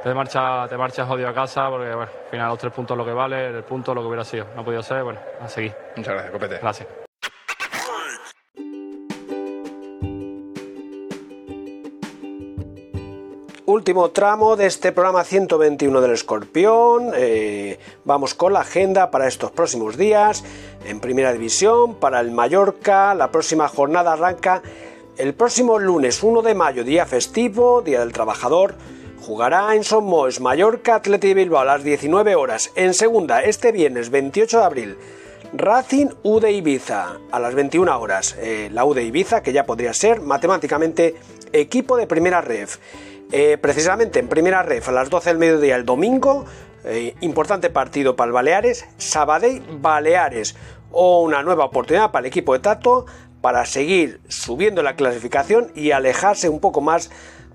te 0.02 0.14
marchas 0.14 0.68
te 0.68 0.76
marchas 0.76 1.08
odio 1.08 1.28
a 1.28 1.34
casa, 1.34 1.68
porque 1.68 1.94
bueno, 1.94 2.10
al 2.24 2.30
final 2.30 2.48
los 2.48 2.58
tres 2.58 2.72
puntos 2.72 2.96
lo 2.96 3.04
que 3.04 3.12
vale, 3.12 3.48
el 3.48 3.64
punto 3.64 3.94
lo 3.94 4.02
que 4.02 4.08
hubiera 4.08 4.24
sido. 4.24 4.46
No 4.54 4.62
ha 4.62 4.64
podido 4.64 4.82
ser, 4.82 5.02
bueno, 5.02 5.20
a 5.40 5.48
seguir. 5.48 5.74
Muchas 5.96 6.14
gracias, 6.14 6.32
Copete. 6.32 6.58
Gracias. 6.58 7.07
Último 13.88 14.10
tramo 14.10 14.54
de 14.54 14.66
este 14.66 14.92
programa 14.92 15.24
121 15.24 16.02
del 16.02 16.10
Escorpión. 16.10 17.12
Eh, 17.14 17.78
vamos 18.04 18.34
con 18.34 18.52
la 18.52 18.60
agenda 18.60 19.10
para 19.10 19.26
estos 19.26 19.50
próximos 19.50 19.96
días. 19.96 20.44
En 20.84 21.00
primera 21.00 21.32
división, 21.32 21.94
para 21.94 22.20
el 22.20 22.30
Mallorca, 22.30 23.14
la 23.14 23.30
próxima 23.30 23.66
jornada 23.66 24.12
arranca 24.12 24.60
el 25.16 25.32
próximo 25.32 25.78
lunes 25.78 26.22
1 26.22 26.42
de 26.42 26.54
mayo, 26.54 26.84
día 26.84 27.06
festivo, 27.06 27.80
Día 27.80 28.00
del 28.00 28.12
Trabajador. 28.12 28.74
Jugará 29.22 29.74
en 29.74 29.84
Somos, 29.84 30.38
Mallorca, 30.38 30.96
Atleti 30.96 31.32
Bilbao 31.32 31.62
a 31.62 31.64
las 31.64 31.82
19 31.82 32.34
horas. 32.34 32.70
En 32.74 32.92
segunda, 32.92 33.42
este 33.42 33.72
viernes 33.72 34.10
28 34.10 34.58
de 34.58 34.64
abril, 34.64 34.98
Racing 35.54 36.08
U 36.24 36.40
de 36.40 36.52
Ibiza 36.52 37.16
a 37.32 37.40
las 37.40 37.54
21 37.54 37.98
horas. 37.98 38.36
Eh, 38.38 38.68
la 38.70 38.84
U 38.84 38.92
de 38.92 39.04
Ibiza, 39.04 39.42
que 39.42 39.54
ya 39.54 39.64
podría 39.64 39.94
ser 39.94 40.20
matemáticamente 40.20 41.14
equipo 41.52 41.96
de 41.96 42.06
primera 42.06 42.42
ref. 42.42 42.76
Eh, 43.30 43.58
precisamente 43.60 44.18
en 44.18 44.28
primera 44.28 44.62
ref 44.62 44.88
a 44.88 44.92
las 44.92 45.10
12 45.10 45.30
del 45.30 45.38
mediodía 45.38 45.76
el 45.76 45.84
domingo, 45.84 46.46
eh, 46.84 47.14
importante 47.20 47.68
partido 47.68 48.16
para 48.16 48.28
el 48.28 48.32
Baleares, 48.32 48.86
Sabadell 48.96 49.62
Baleares, 49.80 50.56
o 50.90 51.22
una 51.22 51.42
nueva 51.42 51.66
oportunidad 51.66 52.10
para 52.10 52.20
el 52.20 52.26
equipo 52.26 52.54
de 52.54 52.60
Tato 52.60 53.04
para 53.42 53.66
seguir 53.66 54.20
subiendo 54.28 54.82
la 54.82 54.96
clasificación 54.96 55.70
y 55.74 55.90
alejarse 55.90 56.48
un 56.48 56.60
poco 56.60 56.80
más 56.80 57.10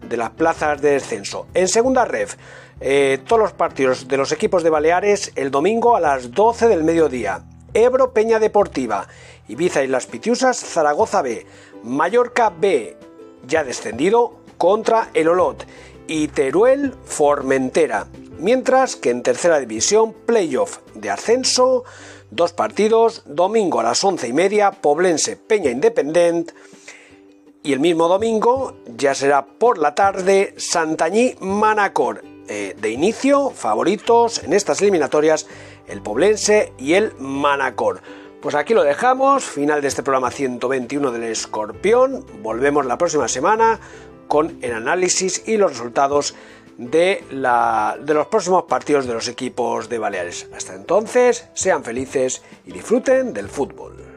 de 0.08 0.18
las 0.18 0.30
plazas 0.32 0.82
de 0.82 0.92
descenso. 0.92 1.48
En 1.56 1.68
segunda 1.68 2.06
ref, 2.06 2.36
eh, 2.80 3.20
todos 3.26 3.42
los 3.42 3.54
partidos 3.54 4.08
de 4.08 4.18
los 4.18 4.32
equipos 4.32 4.64
de 4.64 4.70
Baleares 4.70 5.32
el 5.36 5.50
domingo 5.50 5.96
a 5.96 6.00
las 6.00 6.32
12 6.32 6.68
del 6.68 6.84
mediodía. 6.84 7.44
Ebro 7.74 8.14
Peña 8.14 8.38
Deportiva, 8.38 9.08
Ibiza 9.48 9.84
y 9.84 9.88
las 9.88 10.06
Pitiusas, 10.06 10.58
Zaragoza 10.58 11.24
B, 11.24 11.48
Mallorca 11.84 12.52
B, 12.56 12.96
ya 13.48 13.64
descendido, 13.64 14.43
contra 14.64 15.10
el 15.14 15.28
Olot 15.28 15.68
y 16.08 16.30
Teruel 16.30 16.94
Formentera. 17.04 18.08
Mientras 18.40 18.96
que 18.96 19.10
en 19.10 19.22
tercera 19.22 19.60
división, 19.60 20.14
playoff 20.14 20.78
de 20.96 21.10
ascenso, 21.10 21.84
dos 22.32 22.54
partidos, 22.54 23.24
domingo 23.26 23.82
a 23.82 23.84
las 23.84 24.02
once 24.06 24.26
y 24.30 24.32
media, 24.32 24.72
Poblense 24.72 25.36
Peña 25.36 25.70
Independent 25.70 26.54
y 27.62 27.74
el 27.74 27.82
mismo 27.82 28.08
domingo 28.08 28.78
ya 28.88 29.14
será 29.14 29.46
por 29.46 29.80
la 29.80 29.96
tarde 29.96 30.54
Santañí 30.56 31.36
Manacor. 31.42 32.24
Eh, 32.48 32.74
de 32.80 32.90
inicio, 32.90 33.50
favoritos 33.50 34.46
en 34.46 34.54
estas 34.54 34.82
eliminatorias, 34.82 35.46
el 35.88 36.02
Poblense 36.02 36.72
y 36.78 36.94
el 36.94 37.12
Manacor. 37.20 38.02
Pues 38.42 38.56
aquí 38.56 38.74
lo 38.74 38.84
dejamos, 38.84 39.44
final 39.44 39.82
de 39.82 39.90
este 39.90 40.04
programa 40.04 40.32
121 40.32 41.12
del 41.12 41.24
Escorpión. 41.24 42.26
Volvemos 42.42 42.86
la 42.86 42.98
próxima 42.98 43.28
semana 43.28 43.82
con 44.34 44.58
el 44.64 44.74
análisis 44.74 45.44
y 45.46 45.58
los 45.58 45.74
resultados 45.74 46.34
de, 46.80 47.24
la, 47.30 47.96
de 48.02 48.16
los 48.16 48.26
próximos 48.26 48.64
partidos 48.64 49.06
de 49.06 49.14
los 49.14 49.28
equipos 49.28 49.90
de 49.90 50.00
Baleares. 50.00 50.48
Hasta 50.58 50.74
entonces, 50.74 51.48
sean 51.54 51.84
felices 51.84 52.42
y 52.66 52.72
disfruten 52.72 53.32
del 53.32 53.48
fútbol. 53.48 54.13